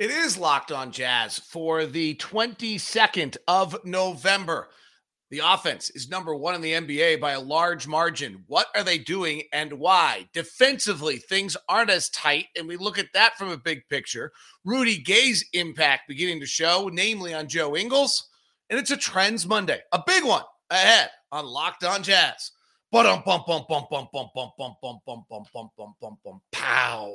It 0.00 0.10
is 0.10 0.38
Locked 0.38 0.72
On 0.72 0.92
Jazz 0.92 1.38
for 1.38 1.84
the 1.84 2.14
22nd 2.14 3.36
of 3.46 3.84
November. 3.84 4.70
The 5.28 5.42
offense 5.44 5.90
is 5.90 6.08
number 6.08 6.34
one 6.34 6.54
in 6.54 6.62
the 6.62 6.72
NBA 6.72 7.20
by 7.20 7.32
a 7.32 7.40
large 7.40 7.86
margin. 7.86 8.42
What 8.46 8.68
are 8.74 8.82
they 8.82 8.96
doing 8.96 9.42
and 9.52 9.74
why? 9.74 10.26
Defensively, 10.32 11.18
things 11.18 11.54
aren't 11.68 11.90
as 11.90 12.08
tight, 12.08 12.46
and 12.56 12.66
we 12.66 12.78
look 12.78 12.98
at 12.98 13.12
that 13.12 13.36
from 13.36 13.50
a 13.50 13.58
big 13.58 13.86
picture. 13.90 14.32
Rudy 14.64 14.96
Gay's 14.96 15.44
impact 15.52 16.08
beginning 16.08 16.40
to 16.40 16.46
show, 16.46 16.88
namely 16.90 17.34
on 17.34 17.46
Joe 17.46 17.76
Ingles, 17.76 18.26
and 18.70 18.78
it's 18.78 18.90
a 18.90 18.96
Trends 18.96 19.46
Monday, 19.46 19.82
a 19.92 20.02
big 20.06 20.24
one 20.24 20.44
ahead 20.70 21.10
on 21.30 21.44
Locked 21.44 21.84
On 21.84 22.02
Jazz. 22.02 22.52
Bum 22.90 23.04
bum 23.26 23.42
bum 23.46 23.66
bum 23.68 23.86
bum 23.90 24.08
bum 24.10 24.30
bum 24.34 24.50
bum 24.56 24.76
bum 24.80 24.98
bum 25.06 25.22
bum 25.28 25.44
bum 25.52 25.70
bum 25.76 25.94
bum 26.00 26.18
bum 26.24 26.40
pow. 26.52 27.14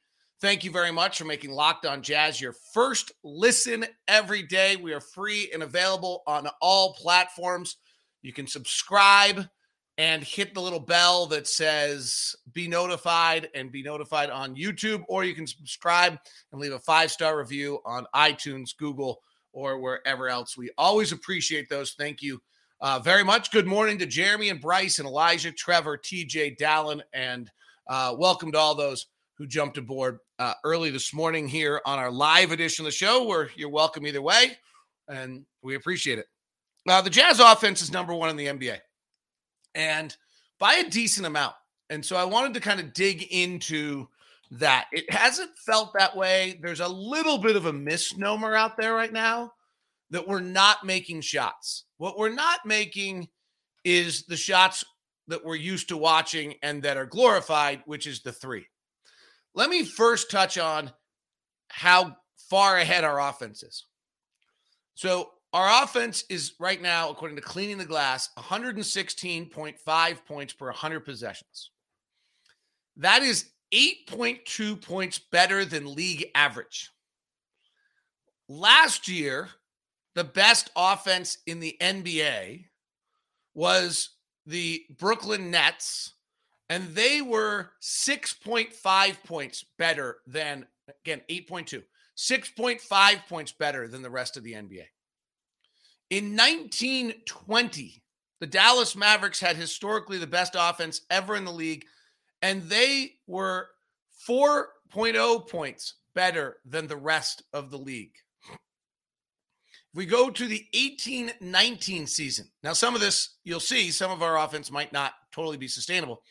Thank 0.41 0.63
you 0.63 0.71
very 0.71 0.89
much 0.89 1.19
for 1.19 1.25
making 1.25 1.51
Locked 1.51 1.85
On 1.85 2.01
Jazz 2.01 2.41
your 2.41 2.55
first 2.73 3.11
listen 3.23 3.85
every 4.07 4.41
day. 4.41 4.75
We 4.75 4.91
are 4.91 4.99
free 4.99 5.51
and 5.53 5.61
available 5.61 6.23
on 6.25 6.49
all 6.59 6.95
platforms. 6.95 7.77
You 8.23 8.33
can 8.33 8.47
subscribe 8.47 9.47
and 9.99 10.23
hit 10.23 10.55
the 10.55 10.59
little 10.59 10.79
bell 10.79 11.27
that 11.27 11.47
says 11.47 12.35
be 12.53 12.67
notified 12.67 13.49
and 13.53 13.71
be 13.71 13.83
notified 13.83 14.31
on 14.31 14.55
YouTube, 14.55 15.03
or 15.07 15.23
you 15.23 15.35
can 15.35 15.45
subscribe 15.45 16.17
and 16.51 16.59
leave 16.59 16.73
a 16.73 16.79
five 16.79 17.11
star 17.11 17.37
review 17.37 17.77
on 17.85 18.07
iTunes, 18.15 18.75
Google, 18.75 19.21
or 19.53 19.79
wherever 19.79 20.27
else. 20.27 20.57
We 20.57 20.71
always 20.75 21.11
appreciate 21.11 21.69
those. 21.69 21.91
Thank 21.91 22.23
you 22.23 22.41
uh, 22.79 22.97
very 22.97 23.23
much. 23.23 23.51
Good 23.51 23.67
morning 23.67 23.99
to 23.99 24.07
Jeremy 24.07 24.49
and 24.49 24.59
Bryce 24.59 24.97
and 24.97 25.07
Elijah, 25.07 25.51
Trevor, 25.51 25.99
TJ, 25.99 26.57
Dallin, 26.57 27.01
and 27.13 27.51
uh, 27.87 28.15
welcome 28.17 28.51
to 28.53 28.57
all 28.57 28.73
those 28.73 29.05
who 29.41 29.47
jumped 29.47 29.79
aboard 29.79 30.19
uh, 30.41 30.55
early 30.63 30.89
this 30.89 31.13
morning 31.13 31.47
here 31.47 31.83
on 31.85 31.99
our 31.99 32.09
live 32.09 32.51
edition 32.51 32.83
of 32.83 32.87
the 32.87 32.97
show, 32.97 33.27
where 33.27 33.51
you're 33.55 33.69
welcome 33.69 34.07
either 34.07 34.23
way, 34.23 34.57
and 35.07 35.45
we 35.61 35.75
appreciate 35.75 36.17
it. 36.17 36.25
Uh, 36.89 36.99
the 36.99 37.11
Jazz 37.11 37.39
offense 37.39 37.79
is 37.79 37.91
number 37.91 38.15
one 38.15 38.27
in 38.27 38.35
the 38.35 38.47
NBA, 38.47 38.79
and 39.75 40.17
by 40.57 40.73
a 40.73 40.89
decent 40.89 41.27
amount. 41.27 41.53
And 41.91 42.03
so 42.03 42.15
I 42.15 42.23
wanted 42.23 42.55
to 42.55 42.59
kind 42.59 42.79
of 42.79 42.91
dig 42.93 43.21
into 43.29 44.07
that. 44.49 44.87
It 44.91 45.11
hasn't 45.13 45.51
felt 45.59 45.93
that 45.93 46.17
way. 46.17 46.59
There's 46.63 46.79
a 46.79 46.87
little 46.87 47.37
bit 47.37 47.55
of 47.55 47.67
a 47.67 47.73
misnomer 47.73 48.55
out 48.55 48.77
there 48.77 48.95
right 48.95 49.13
now 49.13 49.53
that 50.09 50.27
we're 50.27 50.39
not 50.39 50.83
making 50.83 51.21
shots. 51.21 51.83
What 51.97 52.17
we're 52.17 52.33
not 52.33 52.65
making 52.65 53.27
is 53.85 54.23
the 54.23 54.37
shots 54.37 54.83
that 55.27 55.45
we're 55.45 55.55
used 55.55 55.89
to 55.89 55.97
watching 55.97 56.55
and 56.63 56.81
that 56.81 56.97
are 56.97 57.05
glorified, 57.05 57.83
which 57.85 58.07
is 58.07 58.23
the 58.23 58.31
three. 58.31 58.65
Let 59.53 59.69
me 59.69 59.83
first 59.83 60.31
touch 60.31 60.57
on 60.57 60.91
how 61.69 62.17
far 62.49 62.77
ahead 62.77 63.03
our 63.03 63.19
offense 63.19 63.63
is. 63.63 63.85
So, 64.95 65.31
our 65.53 65.83
offense 65.83 66.23
is 66.29 66.53
right 66.59 66.81
now, 66.81 67.09
according 67.09 67.35
to 67.35 67.41
Cleaning 67.41 67.77
the 67.77 67.85
Glass, 67.85 68.29
116.5 68.37 70.25
points 70.25 70.53
per 70.53 70.65
100 70.67 71.01
possessions. 71.01 71.71
That 72.95 73.21
is 73.21 73.51
8.2 73.73 74.81
points 74.81 75.19
better 75.19 75.65
than 75.65 75.93
league 75.93 76.27
average. 76.35 76.89
Last 78.47 79.07
year, 79.07 79.49
the 80.15 80.23
best 80.23 80.69
offense 80.75 81.37
in 81.45 81.59
the 81.59 81.75
NBA 81.81 82.65
was 83.53 84.09
the 84.45 84.83
Brooklyn 84.97 85.51
Nets, 85.51 86.13
and 86.71 86.95
they 86.95 87.21
were 87.21 87.71
6.5 87.81 89.23
points 89.25 89.65
better 89.77 90.19
than, 90.25 90.65
again, 91.03 91.19
8.2, 91.29 91.83
6.5 92.17 93.27
points 93.27 93.51
better 93.51 93.89
than 93.89 94.01
the 94.01 94.09
rest 94.09 94.37
of 94.37 94.43
the 94.43 94.53
NBA. 94.53 94.85
In 96.09 96.37
1920, 96.37 98.01
the 98.39 98.47
Dallas 98.47 98.95
Mavericks 98.95 99.41
had 99.41 99.57
historically 99.57 100.17
the 100.17 100.25
best 100.25 100.55
offense 100.57 101.01
ever 101.09 101.35
in 101.35 101.43
the 101.43 101.51
league, 101.51 101.83
and 102.41 102.63
they 102.63 103.15
were 103.27 103.67
4.0 104.25 105.49
points 105.49 105.95
better 106.15 106.55
than 106.63 106.87
the 106.87 106.95
rest 106.95 107.43
of 107.51 107.69
the 107.69 107.77
league. 107.77 108.15
If 108.45 109.97
we 109.97 110.05
go 110.05 110.29
to 110.29 110.47
the 110.47 110.65
18 110.73 111.33
19 111.41 112.07
season, 112.07 112.47
now 112.63 112.71
some 112.71 112.95
of 112.95 113.01
this 113.01 113.35
you'll 113.43 113.59
see, 113.59 113.91
some 113.91 114.09
of 114.09 114.23
our 114.23 114.39
offense 114.39 114.71
might 114.71 114.93
not 114.93 115.11
totally 115.33 115.57
be 115.57 115.67
sustainable. 115.67 116.21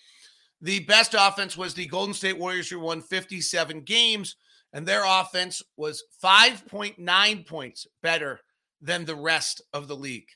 The 0.61 0.81
best 0.81 1.15
offense 1.19 1.57
was 1.57 1.75
the 1.75 1.87
Golden 1.87 2.15
State 2.15 2.39
Warriors, 2.39 2.69
who 2.69 2.81
won 2.81 3.01
57 3.01 3.81
games, 3.83 4.37
and 4.73 4.87
their 4.87 5.05
offense 5.05 5.63
was 5.77 6.05
5.9 6.23 7.47
points 7.47 7.87
better 8.03 8.41
than 8.81 9.05
the 9.05 9.17
rest 9.17 9.63
of 9.73 9.89
the 9.89 9.97
league. 9.97 10.29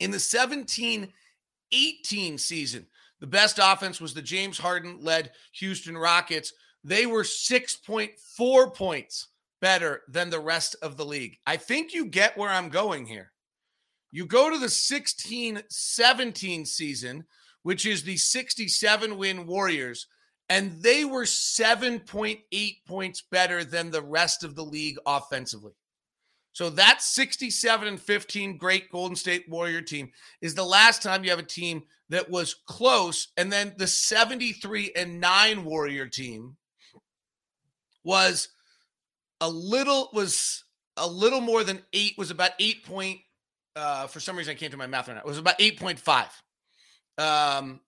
In 0.00 0.10
the 0.10 0.18
17 0.18 1.12
18 1.72 2.38
season, 2.38 2.86
the 3.20 3.26
best 3.26 3.58
offense 3.60 4.00
was 4.00 4.14
the 4.14 4.22
James 4.22 4.58
Harden 4.58 4.98
led 5.00 5.32
Houston 5.54 5.96
Rockets. 5.96 6.52
They 6.84 7.06
were 7.06 7.22
6.4 7.22 8.74
points 8.74 9.28
better 9.60 10.02
than 10.08 10.30
the 10.30 10.40
rest 10.40 10.76
of 10.82 10.96
the 10.96 11.06
league. 11.06 11.38
I 11.46 11.56
think 11.56 11.94
you 11.94 12.06
get 12.06 12.36
where 12.36 12.50
I'm 12.50 12.68
going 12.68 13.06
here. 13.06 13.32
You 14.12 14.26
go 14.26 14.50
to 14.50 14.58
the 14.58 14.68
16 14.68 15.62
17 15.68 16.66
season, 16.66 17.24
which 17.64 17.86
is 17.86 18.04
the 18.04 18.16
67 18.16 19.16
win 19.16 19.46
Warriors, 19.46 20.06
and 20.48 20.80
they 20.82 21.04
were 21.04 21.24
7.8 21.24 22.76
points 22.86 23.22
better 23.30 23.64
than 23.64 23.90
the 23.90 24.02
rest 24.02 24.44
of 24.44 24.54
the 24.54 24.64
league 24.64 24.98
offensively. 25.06 25.72
So 26.52 26.70
that 26.70 27.02
67 27.02 27.88
and 27.88 28.00
15 28.00 28.58
great 28.58 28.90
Golden 28.92 29.16
State 29.16 29.46
Warrior 29.48 29.80
team 29.80 30.10
is 30.40 30.54
the 30.54 30.64
last 30.64 31.02
time 31.02 31.24
you 31.24 31.30
have 31.30 31.40
a 31.40 31.42
team 31.42 31.82
that 32.10 32.30
was 32.30 32.54
close. 32.66 33.28
And 33.36 33.50
then 33.50 33.74
the 33.76 33.88
73 33.88 34.92
and 34.94 35.20
9 35.20 35.64
Warrior 35.64 36.06
team 36.06 36.56
was 38.04 38.50
a 39.40 39.48
little 39.48 40.10
was 40.12 40.64
a 40.96 41.06
little 41.06 41.40
more 41.40 41.64
than 41.64 41.82
eight 41.92 42.14
was 42.16 42.30
about 42.30 42.52
eight 42.60 42.84
point 42.84 43.18
uh 43.74 44.06
for 44.06 44.20
some 44.20 44.36
reason 44.36 44.52
i 44.52 44.54
can't 44.54 44.70
do 44.70 44.78
my 44.78 44.86
math 44.86 45.08
right 45.08 45.14
now 45.14 45.20
it 45.20 45.26
was 45.26 45.38
about 45.38 45.58
8.5 45.58 46.26
um 47.18 47.80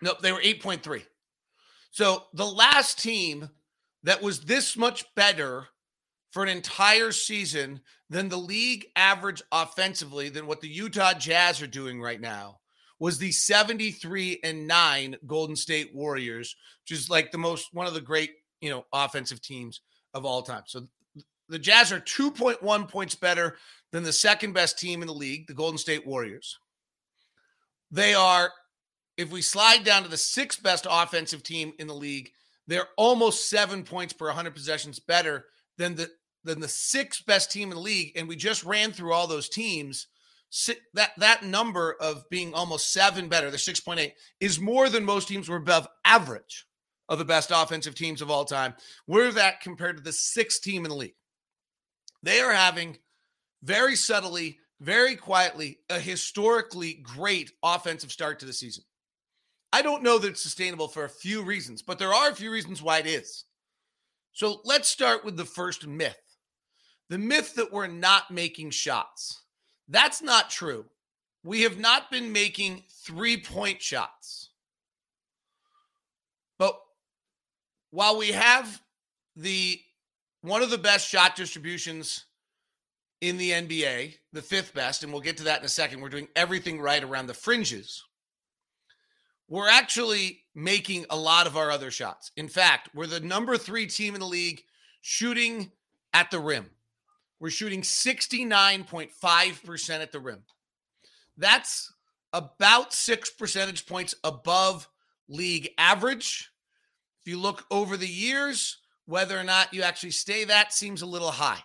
nope 0.00 0.20
they 0.20 0.32
were 0.32 0.40
8.3 0.40 1.02
so 1.90 2.24
the 2.34 2.46
last 2.46 3.00
team 3.00 3.50
that 4.04 4.22
was 4.22 4.40
this 4.40 4.76
much 4.76 5.04
better 5.14 5.66
for 6.30 6.42
an 6.42 6.48
entire 6.48 7.12
season 7.12 7.80
than 8.08 8.28
the 8.28 8.36
league 8.36 8.86
average 8.96 9.42
offensively 9.52 10.28
than 10.28 10.46
what 10.46 10.60
the 10.60 10.68
utah 10.68 11.14
jazz 11.14 11.60
are 11.60 11.66
doing 11.66 12.00
right 12.00 12.20
now 12.20 12.58
was 12.98 13.18
the 13.18 13.32
73 13.32 14.40
and 14.44 14.66
9 14.66 15.16
golden 15.26 15.56
state 15.56 15.94
warriors 15.94 16.54
which 16.82 16.96
is 16.96 17.10
like 17.10 17.32
the 17.32 17.38
most 17.38 17.68
one 17.72 17.86
of 17.86 17.94
the 17.94 18.00
great 18.00 18.30
you 18.60 18.70
know 18.70 18.86
offensive 18.92 19.42
teams 19.42 19.82
of 20.14 20.24
all 20.24 20.42
time. 20.42 20.62
So 20.66 20.86
the 21.48 21.58
Jazz 21.58 21.92
are 21.92 22.00
2.1 22.00 22.88
points 22.88 23.14
better 23.14 23.56
than 23.90 24.02
the 24.02 24.12
second 24.12 24.52
best 24.52 24.78
team 24.78 25.02
in 25.02 25.08
the 25.08 25.14
league, 25.14 25.46
the 25.46 25.54
Golden 25.54 25.78
State 25.78 26.06
Warriors. 26.06 26.58
They 27.92 28.14
are, 28.14 28.50
if 29.16 29.30
we 29.30 29.42
slide 29.42 29.84
down 29.84 30.02
to 30.02 30.08
the 30.08 30.16
sixth 30.16 30.62
best 30.62 30.86
offensive 30.90 31.42
team 31.42 31.74
in 31.78 31.86
the 31.86 31.94
league, 31.94 32.30
they're 32.66 32.88
almost 32.96 33.50
seven 33.50 33.84
points 33.84 34.14
per 34.14 34.26
100 34.26 34.54
possessions 34.54 34.98
better 34.98 35.46
than 35.78 35.94
the 35.94 36.10
than 36.44 36.58
the 36.58 36.68
sixth 36.68 37.24
best 37.24 37.52
team 37.52 37.70
in 37.70 37.76
the 37.76 37.82
league. 37.82 38.12
And 38.16 38.26
we 38.26 38.34
just 38.34 38.64
ran 38.64 38.90
through 38.90 39.12
all 39.12 39.28
those 39.28 39.48
teams. 39.48 40.08
That 40.94 41.12
that 41.18 41.44
number 41.44 41.96
of 42.00 42.28
being 42.30 42.52
almost 42.52 42.92
seven 42.92 43.28
better, 43.28 43.50
the 43.50 43.56
6.8, 43.56 44.12
is 44.40 44.60
more 44.60 44.88
than 44.88 45.04
most 45.04 45.28
teams 45.28 45.48
were 45.48 45.56
above 45.56 45.86
average 46.04 46.66
of 47.08 47.18
the 47.18 47.24
best 47.24 47.50
offensive 47.54 47.94
teams 47.94 48.22
of 48.22 48.30
all 48.30 48.44
time. 48.44 48.74
We're 49.06 49.32
that 49.32 49.60
compared 49.60 49.96
to 49.98 50.02
the 50.02 50.12
sixth 50.12 50.62
team 50.62 50.84
in 50.84 50.90
the 50.90 50.96
league. 50.96 51.14
They 52.22 52.40
are 52.40 52.52
having 52.52 52.98
very 53.62 53.96
subtly, 53.96 54.58
very 54.82 55.14
quietly, 55.14 55.78
a 55.88 55.98
historically 55.98 56.94
great 56.94 57.52
offensive 57.62 58.10
start 58.10 58.40
to 58.40 58.46
the 58.46 58.52
season. 58.52 58.82
I 59.72 59.80
don't 59.80 60.02
know 60.02 60.18
that 60.18 60.28
it's 60.28 60.42
sustainable 60.42 60.88
for 60.88 61.04
a 61.04 61.08
few 61.08 61.42
reasons, 61.42 61.82
but 61.82 61.98
there 61.98 62.12
are 62.12 62.30
a 62.30 62.34
few 62.34 62.50
reasons 62.50 62.82
why 62.82 62.98
it 62.98 63.06
is. 63.06 63.44
So 64.32 64.60
let's 64.64 64.88
start 64.88 65.24
with 65.24 65.36
the 65.36 65.44
first 65.44 65.86
myth 65.86 66.18
the 67.08 67.18
myth 67.18 67.54
that 67.56 67.70
we're 67.70 67.88
not 67.88 68.30
making 68.30 68.70
shots. 68.70 69.42
That's 69.86 70.22
not 70.22 70.48
true. 70.48 70.86
We 71.44 71.60
have 71.60 71.78
not 71.78 72.10
been 72.10 72.32
making 72.32 72.84
three 73.04 73.36
point 73.36 73.82
shots. 73.82 74.48
But 76.58 76.74
while 77.90 78.16
we 78.16 78.28
have 78.28 78.80
the 79.36 79.78
one 80.40 80.62
of 80.62 80.70
the 80.70 80.78
best 80.78 81.06
shot 81.06 81.36
distributions 81.36 82.24
in 83.22 83.38
the 83.38 83.52
NBA, 83.52 84.16
the 84.32 84.42
fifth 84.42 84.74
best, 84.74 85.04
and 85.04 85.12
we'll 85.12 85.22
get 85.22 85.36
to 85.38 85.44
that 85.44 85.60
in 85.60 85.64
a 85.64 85.68
second. 85.68 86.00
We're 86.00 86.08
doing 86.08 86.26
everything 86.34 86.80
right 86.80 87.02
around 87.02 87.28
the 87.28 87.34
fringes. 87.34 88.04
We're 89.48 89.68
actually 89.68 90.40
making 90.56 91.06
a 91.08 91.16
lot 91.16 91.46
of 91.46 91.56
our 91.56 91.70
other 91.70 91.92
shots. 91.92 92.32
In 92.36 92.48
fact, 92.48 92.90
we're 92.94 93.06
the 93.06 93.20
number 93.20 93.56
three 93.56 93.86
team 93.86 94.14
in 94.14 94.20
the 94.20 94.26
league 94.26 94.62
shooting 95.02 95.70
at 96.12 96.32
the 96.32 96.40
rim. 96.40 96.66
We're 97.38 97.50
shooting 97.50 97.82
69.5% 97.82 100.00
at 100.00 100.12
the 100.12 100.20
rim. 100.20 100.42
That's 101.36 101.92
about 102.32 102.92
six 102.92 103.30
percentage 103.30 103.86
points 103.86 104.16
above 104.24 104.88
league 105.28 105.70
average. 105.78 106.50
If 107.20 107.28
you 107.30 107.38
look 107.38 107.66
over 107.70 107.96
the 107.96 108.08
years, 108.08 108.78
whether 109.06 109.38
or 109.38 109.44
not 109.44 109.72
you 109.72 109.82
actually 109.82 110.10
stay 110.10 110.42
that 110.44 110.72
seems 110.72 111.02
a 111.02 111.06
little 111.06 111.30
high. 111.30 111.60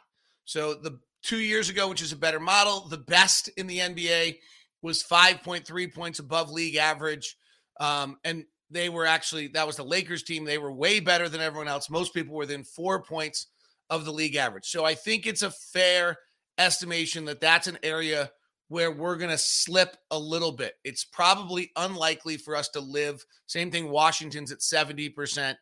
So 0.46 0.76
the 0.76 1.00
two 1.24 1.40
years 1.40 1.70
ago, 1.70 1.88
which 1.90 2.02
is 2.02 2.12
a 2.12 2.18
better 2.18 2.40
model. 2.40 2.88
The 2.88 2.98
best 2.98 3.50
in 3.58 3.68
the 3.68 3.80
NBA 3.80 4.38
was 4.82 5.04
5.3 5.04 5.94
points 5.94 6.20
above 6.20 6.52
league 6.52 6.76
average. 6.76 7.36
Um, 7.80 8.18
and 8.24 8.46
they 8.70 8.90
were 8.90 9.06
actually, 9.06 9.48
that 9.50 9.68
was 9.68 9.78
the 9.78 9.84
Lakers 9.84 10.24
team. 10.24 10.46
They 10.46 10.58
were 10.58 10.72
way 10.72 11.00
better 11.00 11.30
than 11.30 11.42
everyone 11.42 11.68
else. 11.68 11.90
Most 11.90 12.14
people 12.14 12.34
were 12.34 12.40
within 12.40 12.64
four 12.64 13.02
points 13.04 13.48
of 13.90 14.06
the 14.06 14.12
league 14.12 14.36
average. 14.36 14.66
So 14.66 14.84
I 14.86 14.96
think 14.96 15.26
it's 15.26 15.42
a 15.42 15.52
fair 15.52 16.18
estimation 16.58 17.26
that 17.26 17.42
that's 17.42 17.68
an 17.68 17.78
area 17.84 18.32
where 18.70 18.92
we're 18.92 19.16
going 19.16 19.32
to 19.32 19.38
slip 19.38 19.96
a 20.12 20.20
little 20.20 20.52
bit. 20.52 20.74
It's 20.84 21.06
probably 21.06 21.72
unlikely 21.76 22.38
for 22.38 22.56
us 22.56 22.68
to 22.70 22.82
live. 22.82 23.24
Same 23.46 23.72
thing, 23.72 23.90
Washington's 23.90 24.52
at 24.52 24.60
70%. 24.60 25.56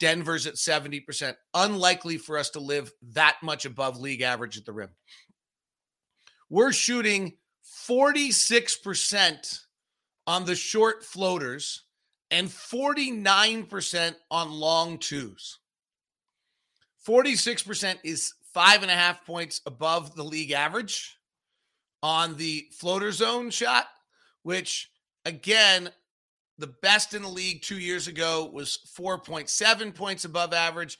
Denver's 0.00 0.46
at 0.46 0.54
70%. 0.54 1.36
Unlikely 1.54 2.18
for 2.18 2.36
us 2.36 2.50
to 2.50 2.60
live 2.60 2.90
that 3.12 3.36
much 3.42 3.64
above 3.66 4.00
league 4.00 4.22
average 4.22 4.58
at 4.58 4.64
the 4.64 4.72
rim. 4.72 4.90
We're 6.48 6.72
shooting 6.72 7.34
46% 7.88 9.60
on 10.26 10.44
the 10.44 10.56
short 10.56 11.04
floaters 11.04 11.84
and 12.30 12.48
49% 12.48 14.14
on 14.30 14.50
long 14.50 14.98
twos. 14.98 15.58
46% 17.06 17.98
is 18.02 18.34
five 18.52 18.82
and 18.82 18.90
a 18.90 18.94
half 18.94 19.24
points 19.24 19.60
above 19.66 20.14
the 20.14 20.24
league 20.24 20.50
average 20.50 21.16
on 22.02 22.36
the 22.36 22.66
floater 22.72 23.12
zone 23.12 23.50
shot, 23.50 23.86
which 24.42 24.90
again, 25.24 25.90
the 26.60 26.74
best 26.82 27.14
in 27.14 27.22
the 27.22 27.28
league 27.28 27.62
two 27.62 27.78
years 27.78 28.06
ago 28.06 28.50
was 28.52 28.78
4.7 28.96 29.94
points 29.94 30.24
above 30.24 30.52
average. 30.52 30.98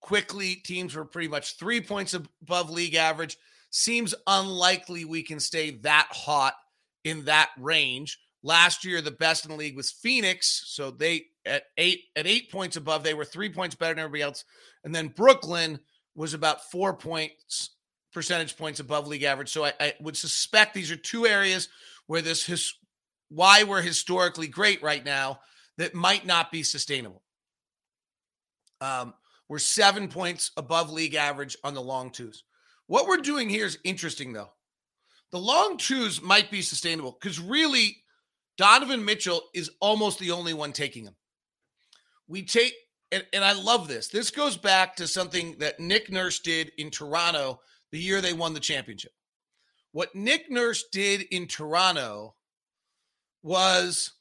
Quickly, 0.00 0.56
teams 0.56 0.94
were 0.94 1.04
pretty 1.04 1.28
much 1.28 1.56
three 1.56 1.80
points 1.80 2.14
above 2.14 2.70
league 2.70 2.94
average. 2.94 3.36
Seems 3.70 4.14
unlikely 4.26 5.04
we 5.04 5.22
can 5.22 5.40
stay 5.40 5.70
that 5.78 6.08
hot 6.10 6.54
in 7.04 7.24
that 7.24 7.50
range. 7.58 8.18
Last 8.42 8.84
year, 8.84 9.00
the 9.00 9.10
best 9.10 9.44
in 9.44 9.50
the 9.50 9.56
league 9.56 9.76
was 9.76 9.90
Phoenix. 9.90 10.64
So 10.66 10.90
they 10.90 11.24
at 11.44 11.64
eight 11.78 12.04
at 12.14 12.26
eight 12.26 12.52
points 12.52 12.76
above, 12.76 13.02
they 13.02 13.14
were 13.14 13.24
three 13.24 13.48
points 13.48 13.74
better 13.74 13.94
than 13.94 14.04
everybody 14.04 14.22
else. 14.22 14.44
And 14.84 14.94
then 14.94 15.08
Brooklyn 15.08 15.80
was 16.14 16.34
about 16.34 16.70
four 16.70 16.94
points 16.94 17.70
percentage 18.12 18.56
points 18.56 18.80
above 18.80 19.06
league 19.06 19.24
average. 19.24 19.50
So 19.50 19.66
I, 19.66 19.74
I 19.78 19.92
would 20.00 20.16
suspect 20.16 20.72
these 20.72 20.90
are 20.90 20.96
two 20.96 21.26
areas 21.26 21.68
where 22.06 22.22
this 22.22 22.46
his, 22.46 22.72
why 23.28 23.64
we're 23.64 23.82
historically 23.82 24.48
great 24.48 24.82
right 24.82 25.04
now 25.04 25.40
that 25.78 25.94
might 25.94 26.26
not 26.26 26.50
be 26.50 26.62
sustainable. 26.62 27.22
Um, 28.80 29.14
we're 29.48 29.58
seven 29.58 30.08
points 30.08 30.50
above 30.56 30.90
league 30.90 31.14
average 31.14 31.56
on 31.64 31.74
the 31.74 31.82
long 31.82 32.10
twos. 32.10 32.44
What 32.86 33.06
we're 33.06 33.18
doing 33.18 33.48
here 33.48 33.66
is 33.66 33.78
interesting, 33.84 34.32
though. 34.32 34.50
The 35.32 35.38
long 35.38 35.76
twos 35.76 36.22
might 36.22 36.50
be 36.50 36.62
sustainable 36.62 37.16
because 37.20 37.40
really, 37.40 37.96
Donovan 38.56 39.04
Mitchell 39.04 39.42
is 39.54 39.70
almost 39.80 40.18
the 40.18 40.30
only 40.30 40.54
one 40.54 40.72
taking 40.72 41.04
them. 41.04 41.16
We 42.28 42.42
take, 42.42 42.74
and, 43.12 43.24
and 43.32 43.44
I 43.44 43.52
love 43.52 43.88
this. 43.88 44.08
This 44.08 44.30
goes 44.30 44.56
back 44.56 44.96
to 44.96 45.06
something 45.06 45.56
that 45.58 45.80
Nick 45.80 46.10
Nurse 46.10 46.40
did 46.40 46.72
in 46.78 46.90
Toronto 46.90 47.60
the 47.92 47.98
year 47.98 48.20
they 48.20 48.32
won 48.32 48.54
the 48.54 48.60
championship. 48.60 49.12
What 49.92 50.14
Nick 50.14 50.50
Nurse 50.50 50.84
did 50.90 51.22
in 51.30 51.46
Toronto 51.46 52.34
was 53.42 54.12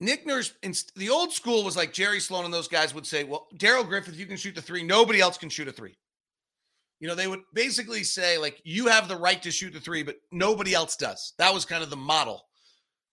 Nick 0.00 0.26
Nurse, 0.26 0.52
in 0.62 0.74
the 0.96 1.08
old 1.08 1.32
school 1.32 1.64
was 1.64 1.76
like 1.76 1.92
Jerry 1.92 2.20
Sloan 2.20 2.44
and 2.44 2.52
those 2.52 2.68
guys 2.68 2.94
would 2.94 3.06
say, 3.06 3.24
Well, 3.24 3.46
Darrell 3.56 3.84
Griffith, 3.84 4.16
you 4.16 4.26
can 4.26 4.36
shoot 4.36 4.54
the 4.54 4.62
three. 4.62 4.82
Nobody 4.82 5.20
else 5.20 5.38
can 5.38 5.48
shoot 5.48 5.68
a 5.68 5.72
three. 5.72 5.96
You 7.00 7.08
know, 7.08 7.14
they 7.14 7.28
would 7.28 7.42
basically 7.52 8.04
say, 8.04 8.38
like, 8.38 8.60
you 8.64 8.86
have 8.86 9.06
the 9.06 9.16
right 9.16 9.42
to 9.42 9.50
shoot 9.50 9.72
the 9.72 9.80
three, 9.80 10.02
but 10.02 10.16
nobody 10.32 10.72
else 10.74 10.96
does. 10.96 11.34
That 11.38 11.52
was 11.52 11.66
kind 11.66 11.82
of 11.82 11.90
the 11.90 11.96
model. 11.96 12.42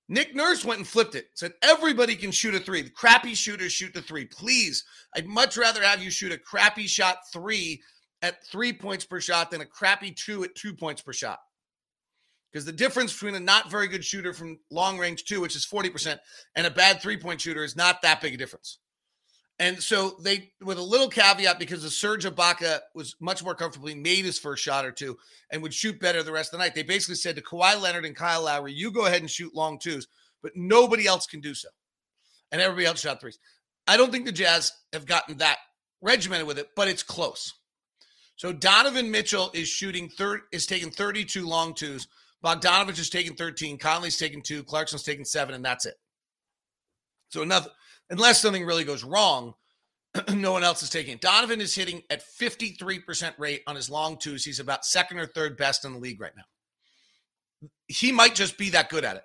Nick 0.09 0.35
Nurse 0.35 0.63
went 0.63 0.79
and 0.79 0.87
flipped 0.87 1.15
it, 1.15 1.27
said, 1.33 1.53
everybody 1.61 2.15
can 2.15 2.31
shoot 2.31 2.55
a 2.55 2.59
three. 2.59 2.81
The 2.81 2.89
crappy 2.89 3.33
shooters 3.33 3.71
shoot 3.71 3.93
the 3.93 4.01
three. 4.01 4.25
Please, 4.25 4.83
I'd 5.15 5.27
much 5.27 5.57
rather 5.57 5.81
have 5.81 6.03
you 6.03 6.11
shoot 6.11 6.31
a 6.31 6.37
crappy 6.37 6.87
shot 6.87 7.17
three 7.31 7.81
at 8.21 8.45
three 8.47 8.73
points 8.73 9.05
per 9.05 9.19
shot 9.19 9.51
than 9.51 9.61
a 9.61 9.65
crappy 9.65 10.11
two 10.11 10.43
at 10.43 10.55
two 10.55 10.73
points 10.73 11.01
per 11.01 11.13
shot. 11.13 11.39
Because 12.53 12.65
the 12.65 12.71
difference 12.71 13.11
between 13.11 13.33
a 13.33 13.39
not 13.39 13.71
very 13.71 13.87
good 13.87 14.05
shooter 14.05 14.31
from 14.31 14.59
long 14.69 14.99
range 14.99 15.25
two, 15.25 15.41
which 15.41 15.55
is 15.55 15.65
40%, 15.65 16.19
and 16.55 16.67
a 16.67 16.71
bad 16.71 17.01
three 17.01 17.17
point 17.17 17.41
shooter 17.41 17.63
is 17.63 17.75
not 17.75 18.03
that 18.03 18.21
big 18.21 18.35
a 18.35 18.37
difference. 18.37 18.77
And 19.59 19.81
so 19.81 20.17
they, 20.21 20.51
with 20.61 20.77
a 20.77 20.83
little 20.83 21.09
caveat, 21.09 21.59
because 21.59 21.83
the 21.83 21.89
Serge 21.89 22.25
Ibaka 22.25 22.79
was 22.93 23.15
much 23.19 23.43
more 23.43 23.55
comfortably 23.55 23.95
made 23.95 24.25
his 24.25 24.39
first 24.39 24.63
shot 24.63 24.85
or 24.85 24.91
two 24.91 25.17
and 25.51 25.61
would 25.61 25.73
shoot 25.73 25.99
better 25.99 26.21
the 26.21 26.31
rest 26.31 26.53
of 26.53 26.59
the 26.59 26.63
night, 26.63 26.75
they 26.75 26.83
basically 26.83 27.15
said 27.15 27.35
to 27.35 27.41
Kawhi 27.41 27.79
Leonard 27.79 28.05
and 28.05 28.15
Kyle 28.15 28.43
Lowry, 28.43 28.73
you 28.73 28.91
go 28.91 29.05
ahead 29.05 29.21
and 29.21 29.29
shoot 29.29 29.55
long 29.55 29.79
twos, 29.79 30.07
but 30.41 30.51
nobody 30.55 31.07
else 31.07 31.25
can 31.27 31.39
do 31.39 31.53
so. 31.53 31.69
And 32.51 32.61
everybody 32.61 32.85
else 32.85 33.01
shot 33.01 33.21
threes. 33.21 33.39
I 33.87 33.97
don't 33.97 34.11
think 34.11 34.25
the 34.25 34.31
Jazz 34.31 34.71
have 34.91 35.05
gotten 35.05 35.37
that 35.37 35.57
regimented 36.01 36.47
with 36.47 36.57
it, 36.59 36.69
but 36.75 36.87
it's 36.87 37.03
close. 37.03 37.53
So 38.35 38.51
Donovan 38.51 39.11
Mitchell 39.11 39.51
is 39.53 39.67
shooting 39.67 40.09
third 40.09 40.41
is 40.51 40.65
taking 40.65 40.91
32 40.91 41.47
long 41.47 41.73
twos. 41.73 42.07
Bogdanovich 42.43 42.99
is 42.99 43.09
taking 43.09 43.35
13. 43.35 43.77
Conley's 43.77 44.17
taking 44.17 44.41
two. 44.41 44.63
Clarkson's 44.63 45.03
taking 45.03 45.25
seven, 45.25 45.55
and 45.55 45.63
that's 45.63 45.85
it. 45.85 45.95
So 47.29 47.41
another 47.41 47.69
unless 48.09 48.41
something 48.41 48.65
really 48.65 48.83
goes 48.83 49.03
wrong, 49.03 49.53
no 50.33 50.51
one 50.51 50.63
else 50.63 50.83
is 50.83 50.89
taking 50.89 51.15
it. 51.15 51.21
Donovan 51.21 51.61
is 51.61 51.73
hitting 51.73 52.03
at 52.09 52.23
53% 52.23 53.33
rate 53.39 53.63
on 53.65 53.75
his 53.75 53.89
long 53.89 54.17
twos. 54.17 54.45
He's 54.45 54.59
about 54.59 54.85
second 54.85 55.19
or 55.19 55.25
third 55.25 55.57
best 55.57 55.85
in 55.85 55.93
the 55.93 55.99
league 55.99 56.21
right 56.21 56.35
now. 56.35 57.69
He 57.87 58.11
might 58.11 58.35
just 58.35 58.57
be 58.57 58.69
that 58.71 58.89
good 58.89 59.05
at 59.05 59.15
it. 59.15 59.23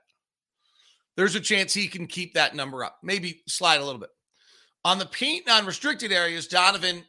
There's 1.17 1.35
a 1.35 1.41
chance 1.41 1.75
he 1.75 1.89
can 1.89 2.07
keep 2.07 2.35
that 2.35 2.55
number 2.55 2.85
up, 2.85 2.99
maybe 3.03 3.43
slide 3.49 3.81
a 3.81 3.85
little 3.85 4.01
bit. 4.01 4.11
On 4.85 4.99
the 4.99 5.07
paint 5.07 5.47
non 5.47 5.67
restricted 5.67 6.13
areas, 6.13 6.47
Donovan 6.47 7.05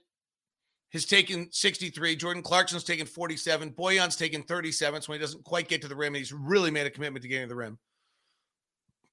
has 0.92 1.06
taken 1.06 1.48
63. 1.52 2.16
Jordan 2.16 2.44
Clarkson's 2.44 2.84
taken 2.84 3.06
47. 3.06 3.72
Bojan's 3.72 4.16
taken 4.16 4.44
37. 4.44 5.02
So 5.02 5.14
he 5.14 5.20
doesn't 5.20 5.44
quite 5.44 5.68
get 5.68 5.82
to 5.84 5.88
the 5.88 5.96
rim, 5.96 6.14
he's 6.14 6.34
really 6.34 6.72
made 6.72 6.88
a 6.88 6.92
commitment 6.92 7.24
to 7.24 7.30
getting 7.30 7.46
to 7.46 7.50
the 7.50 7.56
rim. 7.56 7.78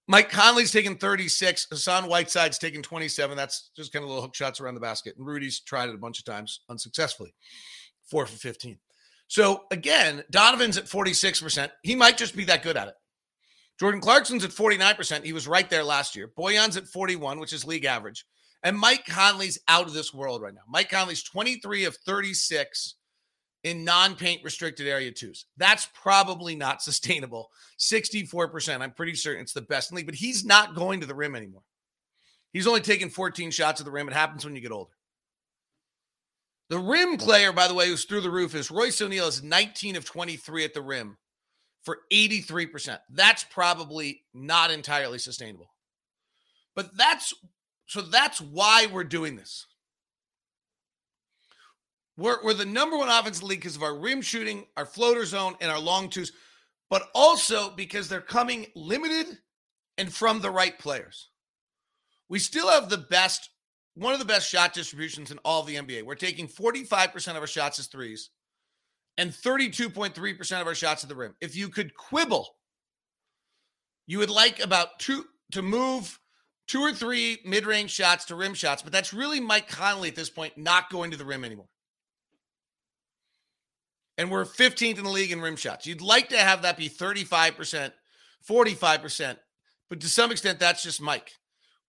Mike 0.09 0.30
Conley's 0.30 0.71
taken 0.71 0.97
36. 0.97 1.66
Hassan 1.71 2.04
Whiteside's 2.04 2.59
taken 2.59 2.80
27. 2.80 3.37
That's 3.37 3.71
just 3.76 3.92
kind 3.92 4.04
of 4.04 4.09
little 4.09 4.23
hook 4.23 4.37
shots 4.37 4.61
around 4.61 4.75
the 4.75 4.80
basket. 4.80 5.16
And 5.16 5.26
Rudy's 5.26 5.61
tried 5.61 5.88
it 5.88 5.95
a 5.95 5.99
bunch 5.99 6.21
of 6.21 6.25
times 6.25 6.61
unsuccessfully. 6.71 7.35
Four 8.09 8.26
for 8.26 8.37
15. 8.37 8.78
So 9.26 9.64
again, 9.73 10.23
Donovan's 10.30 10.78
at 10.78 10.85
46%. 10.85 11.71
He 11.83 11.97
might 11.97 12.16
just 12.16 12.37
be 12.37 12.45
that 12.45 12.62
good 12.62 12.76
at 12.76 12.88
it. 12.88 12.95
Jordan 13.80 14.00
Clarkson's 14.00 14.45
at 14.45 14.50
49%. 14.50 15.25
He 15.25 15.33
was 15.33 15.49
right 15.49 15.68
there 15.68 15.85
last 15.85 16.14
year. 16.14 16.30
Bojan's 16.38 16.76
at 16.76 16.87
41, 16.87 17.40
which 17.40 17.52
is 17.52 17.66
league 17.66 17.85
average. 17.85 18.25
And 18.66 18.76
Mike 18.76 19.06
Conley's 19.06 19.61
out 19.68 19.87
of 19.87 19.92
this 19.92 20.12
world 20.12 20.42
right 20.42 20.52
now. 20.52 20.62
Mike 20.68 20.90
Conley's 20.90 21.23
23 21.23 21.85
of 21.85 21.94
36 21.99 22.96
in 23.62 23.85
non-paint 23.85 24.42
restricted 24.42 24.88
area 24.88 25.12
twos. 25.12 25.44
That's 25.56 25.87
probably 25.94 26.56
not 26.56 26.82
sustainable. 26.82 27.50
64%. 27.78 28.80
I'm 28.80 28.90
pretty 28.90 29.14
certain 29.14 29.42
it's 29.42 29.52
the 29.52 29.61
best 29.61 29.92
league, 29.92 30.06
but 30.06 30.16
he's 30.16 30.44
not 30.44 30.75
going 30.75 30.99
to 30.99 31.06
the 31.06 31.14
rim 31.14 31.37
anymore. 31.37 31.62
He's 32.52 32.66
only 32.66 32.80
taking 32.80 33.08
14 33.08 33.52
shots 33.52 33.80
at 33.80 33.85
the 33.85 33.92
rim. 33.92 34.08
It 34.08 34.14
happens 34.14 34.44
when 34.44 34.56
you 34.56 34.61
get 34.61 34.73
older. 34.73 34.90
The 36.68 36.80
rim 36.80 37.18
player, 37.18 37.52
by 37.52 37.68
the 37.68 37.75
way, 37.75 37.87
who's 37.87 38.04
through 38.04 38.23
the 38.23 38.30
roof 38.32 38.56
is 38.56 38.73
Royce 38.73 39.00
O'Neale 39.00 39.28
is 39.28 39.44
19 39.44 39.94
of 39.94 40.04
23 40.04 40.64
at 40.64 40.75
the 40.75 40.82
rim 40.82 41.18
for 41.85 41.99
83%. 42.12 42.99
That's 43.11 43.44
probably 43.44 44.23
not 44.35 44.73
entirely 44.73 45.18
sustainable. 45.18 45.70
But 46.75 46.96
that's 46.96 47.32
so 47.86 48.02
that's 48.02 48.40
why 48.40 48.86
we're 48.92 49.04
doing 49.04 49.36
this. 49.36 49.66
We're, 52.16 52.42
we're 52.42 52.54
the 52.54 52.64
number 52.64 52.96
one 52.96 53.08
offensive 53.08 53.44
league 53.44 53.60
because 53.60 53.76
of 53.76 53.82
our 53.82 53.96
rim 53.96 54.22
shooting, 54.22 54.66
our 54.76 54.86
floater 54.86 55.24
zone, 55.24 55.54
and 55.60 55.70
our 55.70 55.78
long 55.78 56.08
twos, 56.08 56.32
but 56.88 57.08
also 57.14 57.70
because 57.70 58.08
they're 58.08 58.20
coming 58.20 58.66
limited 58.74 59.38
and 59.98 60.12
from 60.12 60.40
the 60.40 60.50
right 60.50 60.78
players. 60.78 61.28
We 62.28 62.38
still 62.38 62.68
have 62.68 62.88
the 62.88 62.98
best, 62.98 63.50
one 63.94 64.14
of 64.14 64.18
the 64.18 64.24
best 64.24 64.48
shot 64.48 64.72
distributions 64.72 65.30
in 65.30 65.38
all 65.44 65.60
of 65.60 65.66
the 65.66 65.76
NBA. 65.76 66.04
We're 66.04 66.14
taking 66.14 66.48
45% 66.48 67.30
of 67.30 67.36
our 67.36 67.46
shots 67.46 67.78
as 67.78 67.86
threes 67.86 68.30
and 69.18 69.30
32.3% 69.30 70.60
of 70.60 70.66
our 70.66 70.74
shots 70.74 71.02
at 71.02 71.08
the 71.08 71.16
rim. 71.16 71.34
If 71.40 71.54
you 71.54 71.68
could 71.68 71.94
quibble, 71.94 72.48
you 74.06 74.18
would 74.18 74.30
like 74.30 74.60
about 74.60 74.98
two 74.98 75.26
to 75.52 75.62
move 75.62 76.18
two 76.66 76.80
or 76.80 76.92
three 76.92 77.38
mid-range 77.44 77.90
shots 77.90 78.25
to 78.26 78.35
rim 78.35 78.54
shots, 78.54 78.82
but 78.82 78.92
that's 78.92 79.12
really 79.12 79.40
Mike 79.40 79.68
Conley 79.68 80.08
at 80.08 80.16
this 80.16 80.30
point 80.30 80.56
not 80.56 80.90
going 80.90 81.11
to 81.11 81.16
the 81.16 81.25
rim 81.25 81.44
anymore. 81.44 81.68
And 84.18 84.30
we're 84.30 84.44
15th 84.44 84.99
in 84.99 85.04
the 85.04 85.11
league 85.11 85.32
in 85.32 85.40
rim 85.40 85.56
shots. 85.56 85.87
You'd 85.87 86.00
like 86.00 86.30
to 86.30 86.38
have 86.38 86.62
that 86.62 86.76
be 86.76 86.88
35%, 86.88 87.92
45%, 88.49 89.37
but 89.88 90.00
to 90.00 90.08
some 90.08 90.32
extent 90.32 90.58
that's 90.58 90.82
just 90.82 91.00
Mike. 91.00 91.32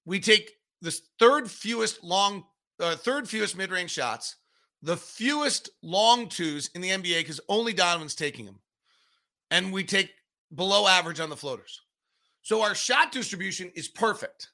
We 0.05 0.19
take 0.19 0.51
the 0.81 0.97
third 1.19 1.49
fewest 1.49 2.03
long 2.03 2.43
uh, 2.79 2.95
third 2.95 3.27
fewest 3.27 3.57
mid-range 3.57 3.89
shots, 3.89 4.35
the 4.83 4.97
fewest 4.97 5.69
long 5.81 6.27
twos 6.27 6.69
in 6.75 6.81
the 6.81 6.89
NBA 6.89 7.19
because 7.19 7.39
only 7.49 7.73
Donovan's 7.73 8.13
taking 8.13 8.45
them. 8.45 8.59
And 9.49 9.73
we 9.73 9.83
take 9.83 10.11
below 10.53 10.87
average 10.87 11.19
on 11.19 11.29
the 11.29 11.35
floaters. 11.35 11.81
So 12.43 12.61
our 12.61 12.75
shot 12.75 13.11
distribution 13.11 13.71
is 13.75 13.87
perfect 13.87 14.49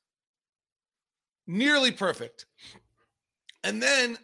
nearly 1.47 1.91
perfect. 1.91 2.45
And 3.63 3.81
then 3.81 4.17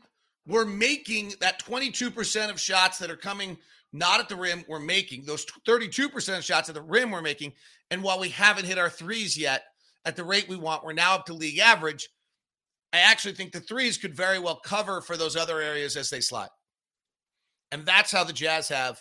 we're 0.45 0.65
making 0.65 1.33
that 1.41 1.63
22% 1.63 2.49
of 2.49 2.59
shots 2.59 2.97
that 2.99 3.11
are 3.11 3.15
coming 3.15 3.57
not 3.91 4.19
at 4.19 4.29
the 4.29 4.35
rim, 4.35 4.63
we're 4.67 4.79
making 4.79 5.25
those 5.25 5.45
32% 5.67 6.38
of 6.38 6.43
shots 6.43 6.69
at 6.69 6.75
the 6.75 6.81
rim, 6.81 7.11
we're 7.11 7.21
making. 7.21 7.53
And 7.89 8.03
while 8.03 8.19
we 8.19 8.29
haven't 8.29 8.65
hit 8.65 8.77
our 8.77 8.89
threes 8.89 9.38
yet 9.38 9.63
at 10.05 10.15
the 10.15 10.23
rate 10.23 10.47
we 10.47 10.57
want, 10.57 10.83
we're 10.83 10.93
now 10.93 11.15
up 11.15 11.25
to 11.25 11.33
league 11.33 11.59
average. 11.59 12.09
I 12.93 12.99
actually 12.99 13.33
think 13.33 13.51
the 13.51 13.59
threes 13.59 13.97
could 13.97 14.15
very 14.15 14.39
well 14.39 14.59
cover 14.63 15.01
for 15.01 15.17
those 15.17 15.35
other 15.35 15.59
areas 15.59 15.95
as 15.95 16.09
they 16.09 16.21
slide. 16.21 16.49
And 17.71 17.85
that's 17.85 18.11
how 18.11 18.23
the 18.23 18.33
Jazz 18.33 18.69
have 18.69 18.99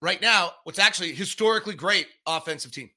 right 0.00 0.20
now 0.20 0.52
what's 0.64 0.78
actually 0.78 1.12
historically 1.14 1.74
great 1.74 2.06
offensive 2.26 2.72
team. 2.72 2.90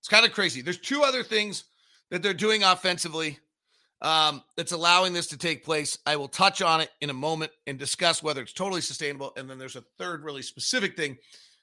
It's 0.00 0.08
kind 0.08 0.24
of 0.24 0.32
crazy. 0.32 0.62
There's 0.62 0.78
two 0.78 1.02
other 1.02 1.22
things 1.22 1.64
that 2.10 2.22
they're 2.22 2.34
doing 2.34 2.62
offensively 2.62 3.38
um, 4.00 4.42
that's 4.56 4.72
allowing 4.72 5.12
this 5.12 5.26
to 5.28 5.36
take 5.36 5.64
place. 5.64 5.98
I 6.06 6.16
will 6.16 6.28
touch 6.28 6.62
on 6.62 6.80
it 6.80 6.90
in 7.00 7.10
a 7.10 7.14
moment 7.14 7.52
and 7.66 7.78
discuss 7.78 8.22
whether 8.22 8.42
it's 8.42 8.52
totally 8.52 8.80
sustainable. 8.80 9.32
And 9.36 9.48
then 9.48 9.58
there's 9.58 9.76
a 9.76 9.84
third 9.98 10.24
really 10.24 10.42
specific 10.42 10.96
thing 10.96 11.16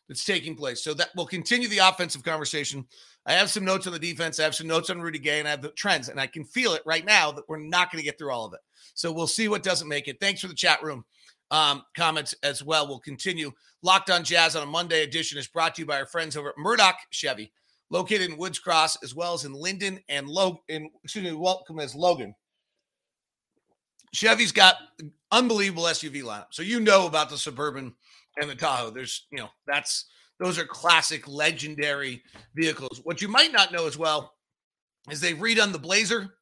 that's 0.07 0.25
taking 0.25 0.55
place. 0.55 0.83
So 0.83 0.93
that 0.95 1.09
will 1.15 1.25
continue 1.25 1.67
the 1.67 1.79
offensive 1.79 2.23
conversation. 2.23 2.85
I 3.25 3.33
have 3.33 3.49
some 3.49 3.65
notes 3.65 3.87
on 3.87 3.93
the 3.93 3.99
defense. 3.99 4.39
I 4.39 4.43
have 4.43 4.53
some 4.53 4.67
notes 4.67 4.89
on 4.89 5.01
Rudy 5.01 5.17
Gay, 5.17 5.39
and 5.39 5.47
I 5.47 5.51
have 5.51 5.63
the 5.63 5.69
trends, 5.69 6.09
and 6.09 6.19
I 6.19 6.27
can 6.27 6.43
feel 6.43 6.73
it 6.73 6.83
right 6.85 7.05
now 7.05 7.31
that 7.31 7.47
we're 7.47 7.57
not 7.57 7.91
going 7.91 7.99
to 7.99 8.05
get 8.05 8.19
through 8.19 8.31
all 8.31 8.45
of 8.45 8.53
it. 8.53 8.59
So 8.93 9.11
we'll 9.11 9.25
see 9.25 9.47
what 9.47 9.63
doesn't 9.63 9.87
make 9.87 10.07
it. 10.07 10.19
Thanks 10.19 10.41
for 10.41 10.47
the 10.47 10.53
chat 10.53 10.83
room 10.83 11.05
um, 11.49 11.83
comments 11.95 12.35
as 12.43 12.63
well. 12.63 12.87
We'll 12.87 12.99
continue. 12.99 13.51
Locked 13.81 14.11
on 14.11 14.23
Jazz 14.23 14.55
on 14.55 14.63
a 14.63 14.67
Monday 14.67 15.03
edition 15.03 15.39
is 15.39 15.47
brought 15.47 15.75
to 15.75 15.81
you 15.81 15.85
by 15.87 15.99
our 15.99 16.05
friends 16.05 16.37
over 16.37 16.49
at 16.49 16.57
Murdock 16.57 16.97
Chevy 17.09 17.51
located 17.89 18.29
in 18.29 18.37
Woods 18.37 18.59
Cross 18.59 19.03
as 19.03 19.15
well 19.15 19.33
as 19.33 19.45
in 19.45 19.53
Lindon 19.53 19.99
and 20.09 20.27
Logan. 20.27 20.89
Excuse 21.03 21.25
me, 21.25 21.33
welcome 21.33 21.79
as 21.79 21.95
Logan. 21.95 22.33
Chevy's 24.13 24.51
got 24.51 24.77
unbelievable 25.31 25.83
SUV 25.83 26.23
lineup. 26.23 26.47
So 26.51 26.61
you 26.63 26.79
know 26.79 27.05
about 27.05 27.29
the 27.29 27.37
Suburban 27.37 27.93
and 28.39 28.49
the 28.49 28.55
Tahoe. 28.55 28.91
There's, 28.91 29.27
you 29.31 29.37
know, 29.37 29.49
that's 29.67 30.05
those 30.39 30.57
are 30.59 30.65
classic 30.65 31.27
legendary 31.27 32.23
vehicles. 32.55 33.01
What 33.03 33.21
you 33.21 33.27
might 33.27 33.53
not 33.53 33.71
know 33.71 33.87
as 33.87 33.97
well 33.97 34.33
is 35.09 35.21
they've 35.21 35.37
redone 35.37 35.71
the 35.71 35.79
Blazer. 35.79 36.35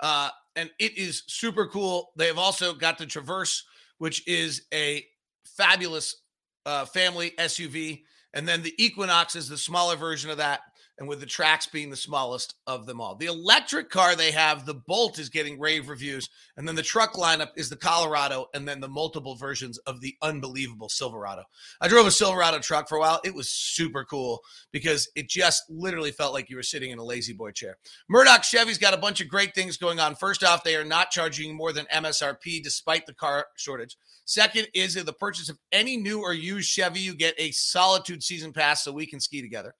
Uh, 0.00 0.30
and 0.56 0.70
it 0.78 0.96
is 0.96 1.24
super 1.26 1.66
cool. 1.66 2.12
They 2.16 2.26
have 2.26 2.38
also 2.38 2.72
got 2.74 2.98
the 2.98 3.06
Traverse, 3.06 3.64
which 3.98 4.26
is 4.26 4.62
a 4.72 5.04
fabulous 5.44 6.22
uh, 6.66 6.84
family 6.86 7.32
SUV. 7.38 8.02
And 8.34 8.46
then 8.46 8.62
the 8.62 8.74
Equinox 8.82 9.36
is 9.36 9.48
the 9.48 9.58
smaller 9.58 9.96
version 9.96 10.30
of 10.30 10.38
that 10.38 10.60
and 10.98 11.08
with 11.08 11.20
the 11.20 11.26
Trax 11.26 11.70
being 11.70 11.90
the 11.90 11.96
smallest 11.96 12.56
of 12.66 12.86
them 12.86 13.00
all. 13.00 13.14
The 13.14 13.26
electric 13.26 13.88
car 13.88 14.16
they 14.16 14.32
have, 14.32 14.66
the 14.66 14.74
Bolt 14.74 15.18
is 15.18 15.28
getting 15.28 15.58
rave 15.58 15.88
reviews, 15.88 16.28
and 16.56 16.66
then 16.66 16.74
the 16.74 16.82
truck 16.82 17.14
lineup 17.14 17.50
is 17.56 17.68
the 17.68 17.76
Colorado, 17.76 18.46
and 18.54 18.66
then 18.66 18.80
the 18.80 18.88
multiple 18.88 19.36
versions 19.36 19.78
of 19.78 20.00
the 20.00 20.16
unbelievable 20.22 20.88
Silverado. 20.88 21.44
I 21.80 21.88
drove 21.88 22.06
a 22.06 22.10
Silverado 22.10 22.58
truck 22.58 22.88
for 22.88 22.96
a 22.96 23.00
while. 23.00 23.20
It 23.24 23.34
was 23.34 23.48
super 23.48 24.04
cool 24.04 24.40
because 24.72 25.08
it 25.14 25.28
just 25.28 25.64
literally 25.70 26.10
felt 26.10 26.34
like 26.34 26.50
you 26.50 26.56
were 26.56 26.62
sitting 26.62 26.90
in 26.90 26.98
a 26.98 27.04
La-Z-Boy 27.04 27.52
chair. 27.52 27.78
Murdock 28.08 28.42
Chevy's 28.42 28.78
got 28.78 28.94
a 28.94 28.98
bunch 28.98 29.20
of 29.20 29.28
great 29.28 29.54
things 29.54 29.76
going 29.76 30.00
on. 30.00 30.16
First 30.16 30.42
off, 30.42 30.64
they 30.64 30.76
are 30.76 30.84
not 30.84 31.10
charging 31.10 31.54
more 31.54 31.72
than 31.72 31.86
MSRP 31.86 32.62
despite 32.62 33.06
the 33.06 33.14
car 33.14 33.46
shortage. 33.56 33.96
Second 34.24 34.68
is 34.74 34.94
the 34.94 35.12
purchase 35.12 35.48
of 35.48 35.58
any 35.72 35.96
new 35.96 36.20
or 36.20 36.34
used 36.34 36.68
Chevy, 36.68 37.00
you 37.00 37.14
get 37.14 37.34
a 37.38 37.50
Solitude 37.52 38.22
season 38.22 38.52
pass 38.52 38.84
so 38.84 38.92
we 38.92 39.06
can 39.06 39.20
ski 39.20 39.40
together 39.40 39.74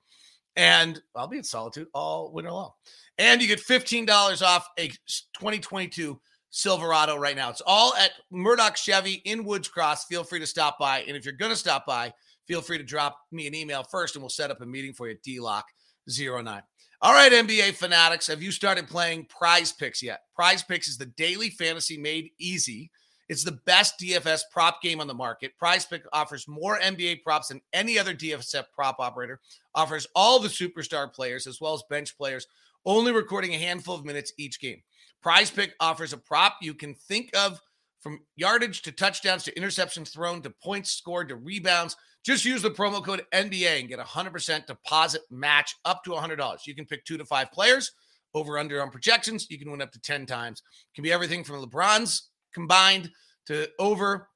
and 0.56 1.00
I'll 1.14 1.28
be 1.28 1.38
in 1.38 1.44
solitude 1.44 1.88
all 1.94 2.32
winter 2.32 2.50
long. 2.50 2.72
And 3.18 3.40
you 3.40 3.48
get 3.48 3.64
$15 3.64 4.42
off 4.42 4.68
a 4.78 4.88
2022 4.88 6.20
Silverado 6.50 7.16
right 7.16 7.36
now. 7.36 7.50
It's 7.50 7.62
all 7.66 7.94
at 7.94 8.12
Murdock 8.30 8.76
Chevy 8.76 9.22
in 9.24 9.44
Woods 9.44 9.68
Cross. 9.68 10.06
Feel 10.06 10.24
free 10.24 10.40
to 10.40 10.46
stop 10.46 10.78
by. 10.78 11.00
And 11.02 11.16
if 11.16 11.24
you're 11.24 11.34
going 11.34 11.52
to 11.52 11.56
stop 11.56 11.84
by, 11.86 12.12
feel 12.46 12.62
free 12.62 12.78
to 12.78 12.84
drop 12.84 13.18
me 13.30 13.46
an 13.46 13.54
email 13.54 13.82
first 13.82 14.16
and 14.16 14.22
we'll 14.22 14.30
set 14.30 14.50
up 14.50 14.60
a 14.60 14.66
meeting 14.66 14.92
for 14.92 15.08
you 15.08 15.14
at 15.14 15.22
DLock09. 15.22 16.62
All 17.00 17.12
right, 17.12 17.30
NBA 17.30 17.74
fanatics, 17.74 18.26
have 18.26 18.42
you 18.42 18.50
started 18.50 18.88
playing 18.88 19.26
Prize 19.26 19.72
Picks 19.72 20.02
yet? 20.02 20.22
Prize 20.34 20.64
Picks 20.64 20.88
is 20.88 20.98
the 20.98 21.06
daily 21.06 21.50
fantasy 21.50 21.96
made 21.96 22.30
easy 22.40 22.90
it's 23.28 23.44
the 23.44 23.60
best 23.66 23.98
DFS 24.00 24.42
prop 24.50 24.80
game 24.80 25.00
on 25.00 25.06
the 25.06 25.14
market. 25.14 25.56
Prize 25.58 25.84
Pick 25.84 26.02
offers 26.12 26.48
more 26.48 26.78
NBA 26.78 27.22
props 27.22 27.48
than 27.48 27.60
any 27.72 27.98
other 27.98 28.14
DFS 28.14 28.64
prop 28.72 28.96
operator, 28.98 29.40
offers 29.74 30.06
all 30.14 30.38
the 30.38 30.48
superstar 30.48 31.12
players 31.12 31.46
as 31.46 31.60
well 31.60 31.74
as 31.74 31.82
bench 31.90 32.16
players, 32.16 32.46
only 32.86 33.12
recording 33.12 33.54
a 33.54 33.58
handful 33.58 33.94
of 33.94 34.04
minutes 34.04 34.32
each 34.38 34.60
game. 34.60 34.82
Prize 35.22 35.50
Pick 35.50 35.74
offers 35.80 36.12
a 36.12 36.18
prop 36.18 36.56
you 36.62 36.74
can 36.74 36.94
think 36.94 37.30
of 37.36 37.60
from 38.00 38.20
yardage 38.36 38.82
to 38.82 38.92
touchdowns 38.92 39.44
to 39.44 39.54
interceptions 39.54 40.12
thrown 40.12 40.40
to 40.42 40.50
points 40.62 40.92
scored 40.92 41.28
to 41.28 41.36
rebounds. 41.36 41.96
Just 42.24 42.44
use 42.44 42.62
the 42.62 42.70
promo 42.70 43.04
code 43.04 43.24
NBA 43.34 43.80
and 43.80 43.88
get 43.88 43.98
a 43.98 44.04
100% 44.04 44.66
deposit 44.66 45.22
match 45.30 45.74
up 45.84 46.04
to 46.04 46.10
$100. 46.10 46.66
You 46.66 46.74
can 46.74 46.86
pick 46.86 47.04
two 47.04 47.18
to 47.18 47.24
five 47.24 47.50
players 47.52 47.92
over 48.34 48.58
under 48.58 48.80
on 48.82 48.90
projections. 48.90 49.50
You 49.50 49.58
can 49.58 49.70
win 49.70 49.82
up 49.82 49.92
to 49.92 50.00
10 50.00 50.26
times. 50.26 50.60
It 50.60 50.94
can 50.94 51.02
be 51.02 51.12
everything 51.12 51.42
from 51.42 51.64
LeBron's 51.64 52.28
combined 52.54 53.10
to 53.46 53.68
over 53.78 54.28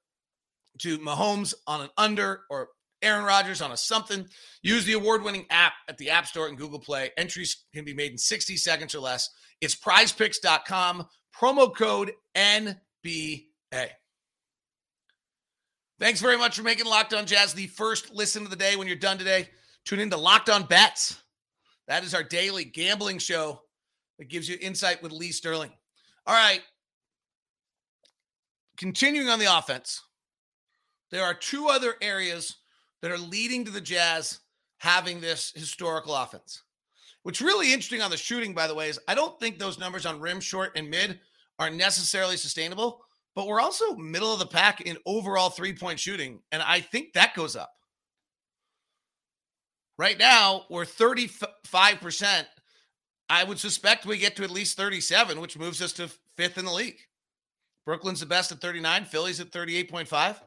to 0.78 0.98
Mahomes 0.98 1.54
on 1.66 1.82
an 1.82 1.90
under 1.96 2.42
or 2.50 2.68
Aaron 3.02 3.24
Rodgers 3.24 3.60
on 3.60 3.72
a 3.72 3.76
something. 3.76 4.26
Use 4.62 4.84
the 4.84 4.92
award 4.94 5.22
winning 5.22 5.46
app 5.50 5.72
at 5.88 5.98
the 5.98 6.10
App 6.10 6.26
Store 6.26 6.48
and 6.48 6.56
Google 6.56 6.78
Play. 6.78 7.10
Entries 7.16 7.64
can 7.74 7.84
be 7.84 7.94
made 7.94 8.12
in 8.12 8.18
60 8.18 8.56
seconds 8.56 8.94
or 8.94 9.00
less. 9.00 9.28
It's 9.60 9.74
prizepicks.com, 9.74 11.06
promo 11.38 11.74
code 11.76 12.12
NBA. 12.36 13.44
Thanks 16.00 16.20
very 16.20 16.36
much 16.36 16.56
for 16.56 16.62
making 16.62 16.86
Locked 16.86 17.14
On 17.14 17.26
Jazz 17.26 17.54
the 17.54 17.66
first 17.68 18.12
listen 18.12 18.44
of 18.44 18.50
the 18.50 18.56
day. 18.56 18.76
When 18.76 18.86
you're 18.86 18.96
done 18.96 19.18
today, 19.18 19.48
tune 19.84 20.00
into 20.00 20.16
Locked 20.16 20.50
On 20.50 20.64
Bets. 20.64 21.20
That 21.86 22.04
is 22.04 22.14
our 22.14 22.22
daily 22.22 22.64
gambling 22.64 23.18
show 23.18 23.60
that 24.18 24.28
gives 24.28 24.48
you 24.48 24.56
insight 24.60 25.02
with 25.02 25.12
Lee 25.12 25.32
Sterling. 25.32 25.70
All 26.26 26.34
right 26.34 26.62
continuing 28.76 29.28
on 29.28 29.38
the 29.38 29.56
offense, 29.56 30.02
there 31.10 31.24
are 31.24 31.34
two 31.34 31.68
other 31.68 31.94
areas 32.00 32.56
that 33.02 33.10
are 33.10 33.18
leading 33.18 33.64
to 33.64 33.70
the 33.70 33.80
Jazz 33.80 34.40
having 34.78 35.20
this 35.20 35.52
historical 35.54 36.14
offense. 36.14 36.62
What's 37.22 37.40
really 37.40 37.72
interesting 37.72 38.02
on 38.02 38.10
the 38.10 38.16
shooting, 38.16 38.52
by 38.54 38.66
the 38.66 38.74
way, 38.74 38.88
is 38.88 38.98
I 39.06 39.14
don't 39.14 39.38
think 39.38 39.58
those 39.58 39.78
numbers 39.78 40.06
on 40.06 40.20
rim, 40.20 40.40
short, 40.40 40.72
and 40.76 40.90
mid 40.90 41.20
are 41.58 41.70
necessarily 41.70 42.36
sustainable, 42.36 43.04
but 43.34 43.46
we're 43.46 43.60
also 43.60 43.94
middle 43.94 44.32
of 44.32 44.40
the 44.40 44.46
pack 44.46 44.80
in 44.80 44.96
overall 45.06 45.50
three 45.50 45.74
point 45.74 46.00
shooting. 46.00 46.40
And 46.50 46.62
I 46.62 46.80
think 46.80 47.12
that 47.12 47.34
goes 47.34 47.54
up. 47.54 47.70
Right 49.98 50.18
now, 50.18 50.64
we're 50.68 50.84
35%. 50.84 52.44
I 53.28 53.44
would 53.44 53.58
suspect 53.58 54.04
we 54.04 54.18
get 54.18 54.34
to 54.36 54.42
at 54.42 54.50
least 54.50 54.76
37, 54.76 55.40
which 55.40 55.58
moves 55.58 55.80
us 55.80 55.92
to 55.94 56.10
fifth 56.36 56.58
in 56.58 56.64
the 56.64 56.72
league. 56.72 56.98
Brooklyn's 57.84 58.20
the 58.20 58.26
best 58.26 58.52
at 58.52 58.60
39. 58.60 59.04
Philly's 59.04 59.40
at 59.40 59.50
38.5. 59.50 60.40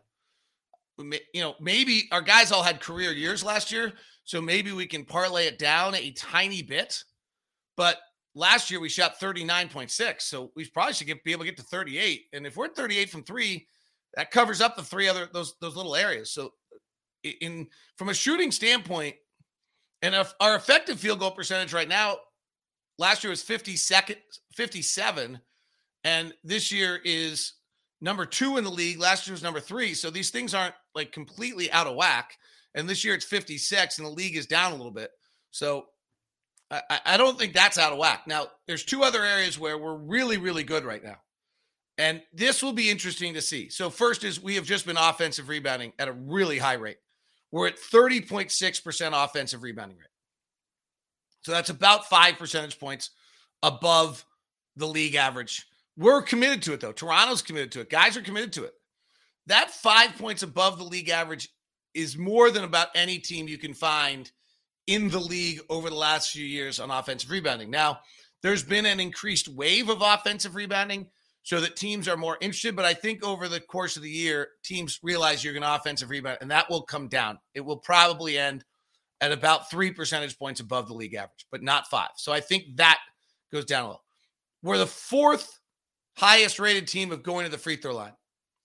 You 1.33 1.41
know, 1.41 1.55
maybe 1.59 2.07
our 2.11 2.21
guys 2.21 2.51
all 2.51 2.63
had 2.63 2.79
career 2.79 3.11
years 3.11 3.43
last 3.43 3.71
year. 3.71 3.93
So 4.23 4.41
maybe 4.41 4.71
we 4.71 4.87
can 4.87 5.03
parlay 5.05 5.45
it 5.45 5.59
down 5.59 5.95
a 5.95 6.11
tiny 6.11 6.61
bit. 6.61 7.03
But 7.75 7.97
last 8.33 8.71
year 8.71 8.79
we 8.79 8.89
shot 8.89 9.19
39.6. 9.19 10.21
So 10.21 10.51
we 10.55 10.65
probably 10.69 10.93
should 10.93 11.07
get, 11.07 11.23
be 11.23 11.31
able 11.31 11.43
to 11.43 11.49
get 11.49 11.57
to 11.57 11.63
38. 11.63 12.25
And 12.33 12.45
if 12.45 12.55
we're 12.55 12.65
at 12.65 12.75
38 12.75 13.09
from 13.09 13.23
three, 13.23 13.67
that 14.15 14.31
covers 14.31 14.61
up 14.61 14.75
the 14.75 14.83
three 14.83 15.07
other 15.07 15.27
those 15.31 15.55
those 15.59 15.75
little 15.75 15.95
areas. 15.95 16.31
So 16.31 16.53
in 17.23 17.67
from 17.97 18.09
a 18.09 18.13
shooting 18.13 18.51
standpoint, 18.51 19.15
and 20.01 20.15
if 20.15 20.33
our 20.39 20.55
effective 20.55 20.99
field 20.99 21.19
goal 21.19 21.31
percentage 21.31 21.73
right 21.73 21.87
now, 21.87 22.17
last 22.97 23.23
year 23.23 23.31
was 23.31 23.41
50 23.41 23.75
second, 23.75 24.17
57, 24.53 25.39
and 26.05 26.33
this 26.43 26.71
year 26.71 27.01
is 27.03 27.53
number 27.99 28.25
two 28.25 28.55
in 28.55 28.63
the 28.63 28.69
league. 28.69 28.99
Last 28.99 29.27
year 29.27 29.33
was 29.33 29.43
number 29.43 29.59
three. 29.59 29.93
So 29.93 30.09
these 30.09 30.29
things 30.29 30.53
aren't 30.53 30.75
like 30.93 31.11
completely 31.11 31.69
out 31.71 31.87
of 31.87 31.95
whack. 31.95 32.37
And 32.75 32.87
this 32.87 33.03
year 33.03 33.15
it's 33.15 33.25
56, 33.25 33.97
and 33.97 34.05
the 34.05 34.11
league 34.11 34.37
is 34.37 34.45
down 34.45 34.71
a 34.71 34.75
little 34.75 34.91
bit. 34.91 35.11
So 35.51 35.87
I, 36.69 36.99
I 37.05 37.17
don't 37.17 37.37
think 37.37 37.53
that's 37.53 37.77
out 37.77 37.91
of 37.91 37.97
whack. 37.97 38.23
Now, 38.27 38.47
there's 38.67 38.83
two 38.83 39.03
other 39.03 39.23
areas 39.23 39.59
where 39.59 39.77
we're 39.77 39.95
really, 39.95 40.37
really 40.37 40.63
good 40.63 40.85
right 40.85 41.03
now. 41.03 41.17
And 41.97 42.21
this 42.33 42.61
will 42.61 42.73
be 42.73 42.89
interesting 42.89 43.33
to 43.33 43.41
see. 43.41 43.69
So, 43.69 43.89
first 43.89 44.25
is 44.25 44.43
we 44.43 44.55
have 44.55 44.65
just 44.65 44.85
been 44.85 44.97
offensive 44.97 45.47
rebounding 45.47 45.93
at 45.97 46.09
a 46.09 46.11
really 46.11 46.57
high 46.57 46.73
rate. 46.73 46.97
We're 47.51 47.67
at 47.67 47.79
30.6% 47.79 49.23
offensive 49.23 49.63
rebounding 49.63 49.97
rate. 49.97 50.07
So 51.43 51.51
that's 51.51 51.69
about 51.69 52.09
five 52.09 52.37
percentage 52.37 52.79
points 52.79 53.11
above 53.63 54.25
the 54.75 54.87
league 54.87 55.15
average. 55.15 55.65
We're 55.97 56.21
committed 56.21 56.61
to 56.63 56.73
it, 56.73 56.81
though. 56.81 56.91
Toronto's 56.91 57.41
committed 57.41 57.71
to 57.73 57.81
it. 57.81 57.89
Guys 57.89 58.17
are 58.17 58.21
committed 58.21 58.53
to 58.53 58.65
it. 58.65 58.73
That 59.47 59.71
five 59.71 60.17
points 60.17 60.43
above 60.43 60.77
the 60.77 60.83
league 60.83 61.09
average 61.09 61.49
is 61.93 62.17
more 62.17 62.51
than 62.51 62.63
about 62.63 62.89
any 62.95 63.19
team 63.19 63.47
you 63.47 63.57
can 63.57 63.73
find 63.73 64.31
in 64.87 65.09
the 65.09 65.19
league 65.19 65.61
over 65.69 65.89
the 65.89 65.95
last 65.95 66.31
few 66.31 66.45
years 66.45 66.79
on 66.79 66.91
offensive 66.91 67.31
rebounding. 67.31 67.69
Now, 67.69 67.99
there's 68.41 68.63
been 68.63 68.85
an 68.85 68.99
increased 68.99 69.47
wave 69.47 69.89
of 69.89 70.01
offensive 70.01 70.55
rebounding 70.55 71.07
so 71.43 71.61
that 71.61 71.75
teams 71.75 72.07
are 72.07 72.17
more 72.17 72.37
interested. 72.41 72.75
But 72.75 72.85
I 72.85 72.93
think 72.93 73.23
over 73.23 73.47
the 73.47 73.59
course 73.59 73.95
of 73.95 74.03
the 74.03 74.09
year, 74.09 74.49
teams 74.63 74.99
realize 75.01 75.43
you're 75.43 75.53
going 75.53 75.63
to 75.63 75.75
offensive 75.75 76.09
rebound, 76.09 76.39
and 76.41 76.51
that 76.51 76.69
will 76.69 76.81
come 76.81 77.07
down. 77.07 77.39
It 77.53 77.61
will 77.61 77.77
probably 77.77 78.37
end 78.37 78.65
at 79.21 79.31
about 79.31 79.69
three 79.69 79.91
percentage 79.91 80.37
points 80.37 80.59
above 80.59 80.87
the 80.87 80.93
league 80.93 81.13
average, 81.13 81.45
but 81.51 81.63
not 81.63 81.87
five. 81.87 82.09
So 82.17 82.33
I 82.33 82.41
think 82.41 82.75
that 82.75 82.99
goes 83.51 83.65
down 83.65 83.83
a 83.83 83.87
little. 83.87 84.03
We're 84.61 84.77
the 84.79 84.87
fourth 84.87 85.59
highest 86.15 86.59
rated 86.59 86.87
team 86.87 87.11
of 87.11 87.23
going 87.23 87.45
to 87.45 87.51
the 87.51 87.57
free 87.57 87.75
throw 87.75 87.95
line. 87.95 88.13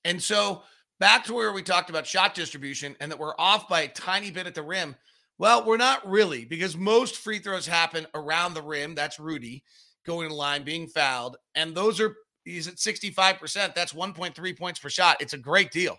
And 0.04 0.22
so 0.22 0.62
back 0.98 1.24
to 1.24 1.34
where 1.34 1.52
we 1.52 1.62
talked 1.62 1.90
about 1.90 2.06
shot 2.06 2.34
distribution 2.34 2.96
and 3.00 3.10
that 3.10 3.18
we're 3.18 3.34
off 3.38 3.68
by 3.68 3.82
a 3.82 3.88
tiny 3.88 4.30
bit 4.30 4.46
at 4.46 4.54
the 4.54 4.62
rim. 4.62 4.96
Well, 5.38 5.64
we're 5.64 5.78
not 5.78 6.06
really 6.08 6.44
because 6.44 6.76
most 6.76 7.16
free 7.16 7.38
throws 7.38 7.66
happen 7.66 8.06
around 8.14 8.54
the 8.54 8.62
rim. 8.62 8.94
That's 8.94 9.18
Rudy 9.18 9.64
going 10.06 10.28
to 10.28 10.34
line, 10.34 10.64
being 10.64 10.86
fouled. 10.86 11.36
And 11.54 11.74
those 11.74 12.00
are, 12.00 12.16
he's 12.44 12.68
at 12.68 12.76
65%. 12.76 13.74
That's 13.74 13.92
1.3 13.92 14.58
points 14.58 14.78
per 14.78 14.88
shot. 14.88 15.20
It's 15.20 15.32
a 15.32 15.38
great 15.38 15.70
deal. 15.70 15.96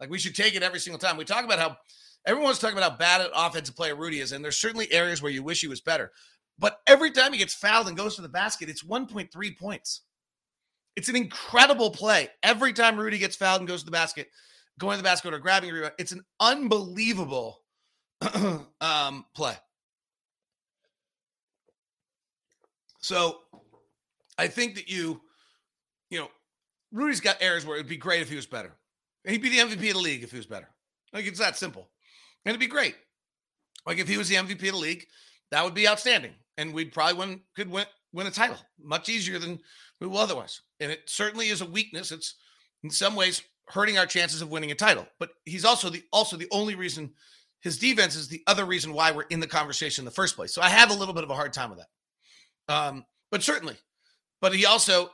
Like 0.00 0.10
we 0.10 0.18
should 0.18 0.34
take 0.34 0.54
it 0.54 0.62
every 0.62 0.80
single 0.80 0.98
time. 0.98 1.16
We 1.16 1.24
talk 1.24 1.44
about 1.44 1.58
how 1.58 1.76
everyone's 2.24 2.58
talking 2.58 2.78
about 2.78 2.92
how 2.92 2.98
bad 2.98 3.20
an 3.20 3.30
offensive 3.34 3.76
player 3.76 3.96
Rudy 3.96 4.20
is. 4.20 4.32
And 4.32 4.44
there's 4.44 4.60
certainly 4.60 4.92
areas 4.92 5.22
where 5.22 5.32
you 5.32 5.42
wish 5.42 5.60
he 5.60 5.68
was 5.68 5.80
better. 5.80 6.12
But 6.58 6.80
every 6.86 7.10
time 7.10 7.32
he 7.32 7.38
gets 7.38 7.54
fouled 7.54 7.88
and 7.88 7.96
goes 7.96 8.16
to 8.16 8.22
the 8.22 8.28
basket, 8.28 8.68
it's 8.68 8.84
1.3 8.84 9.58
points. 9.58 10.02
It's 10.98 11.08
an 11.08 11.14
incredible 11.14 11.92
play. 11.92 12.28
Every 12.42 12.72
time 12.72 12.98
Rudy 12.98 13.18
gets 13.18 13.36
fouled 13.36 13.60
and 13.60 13.68
goes 13.68 13.82
to 13.82 13.84
the 13.84 13.92
basket, 13.92 14.26
going 14.80 14.96
to 14.96 15.02
the 15.04 15.06
basket 15.06 15.32
or 15.32 15.38
grabbing 15.38 15.70
a 15.70 15.72
rebound, 15.72 15.92
it's 15.96 16.10
an 16.10 16.24
unbelievable 16.40 17.60
um, 18.80 19.24
play. 19.32 19.54
So 23.00 23.38
I 24.38 24.48
think 24.48 24.74
that 24.74 24.90
you, 24.90 25.20
you 26.10 26.18
know, 26.18 26.30
Rudy's 26.90 27.20
got 27.20 27.36
errors 27.40 27.64
where 27.64 27.76
it'd 27.76 27.88
be 27.88 27.96
great 27.96 28.22
if 28.22 28.28
he 28.28 28.34
was 28.34 28.46
better. 28.46 28.72
He'd 29.22 29.40
be 29.40 29.50
the 29.50 29.58
MVP 29.58 29.90
of 29.90 29.94
the 29.94 30.00
league 30.00 30.24
if 30.24 30.32
he 30.32 30.36
was 30.36 30.46
better. 30.46 30.68
Like 31.12 31.26
it's 31.26 31.38
that 31.38 31.56
simple. 31.56 31.88
And 32.44 32.50
it'd 32.50 32.58
be 32.58 32.66
great. 32.66 32.96
Like 33.86 33.98
if 33.98 34.08
he 34.08 34.18
was 34.18 34.28
the 34.28 34.34
MVP 34.34 34.50
of 34.50 34.58
the 34.58 34.76
league, 34.76 35.06
that 35.52 35.64
would 35.64 35.74
be 35.74 35.86
outstanding. 35.86 36.32
And 36.56 36.74
we'd 36.74 36.90
probably 36.90 37.14
win 37.20 37.40
could 37.54 37.70
win 37.70 37.86
win 38.12 38.26
a 38.26 38.32
title 38.32 38.56
much 38.82 39.08
easier 39.08 39.38
than 39.38 39.60
will 40.06 40.18
otherwise. 40.18 40.60
And 40.80 40.92
it 40.92 41.02
certainly 41.06 41.48
is 41.48 41.60
a 41.60 41.66
weakness. 41.66 42.12
It's 42.12 42.34
in 42.82 42.90
some 42.90 43.14
ways 43.14 43.42
hurting 43.68 43.98
our 43.98 44.06
chances 44.06 44.42
of 44.42 44.50
winning 44.50 44.70
a 44.70 44.74
title. 44.74 45.06
But 45.18 45.30
he's 45.44 45.64
also 45.64 45.90
the 45.90 46.02
also 46.12 46.36
the 46.36 46.48
only 46.50 46.74
reason 46.74 47.12
his 47.60 47.78
defense 47.78 48.14
is 48.14 48.28
the 48.28 48.42
other 48.46 48.64
reason 48.64 48.92
why 48.92 49.10
we're 49.10 49.22
in 49.22 49.40
the 49.40 49.46
conversation 49.46 50.02
in 50.02 50.04
the 50.04 50.10
first 50.10 50.36
place. 50.36 50.54
So 50.54 50.62
I 50.62 50.68
have 50.68 50.90
a 50.90 50.94
little 50.94 51.14
bit 51.14 51.24
of 51.24 51.30
a 51.30 51.34
hard 51.34 51.52
time 51.52 51.70
with 51.70 51.80
that. 51.80 52.72
Um, 52.72 53.04
but 53.30 53.42
certainly, 53.42 53.76
but 54.40 54.54
he 54.54 54.64
also, 54.64 55.10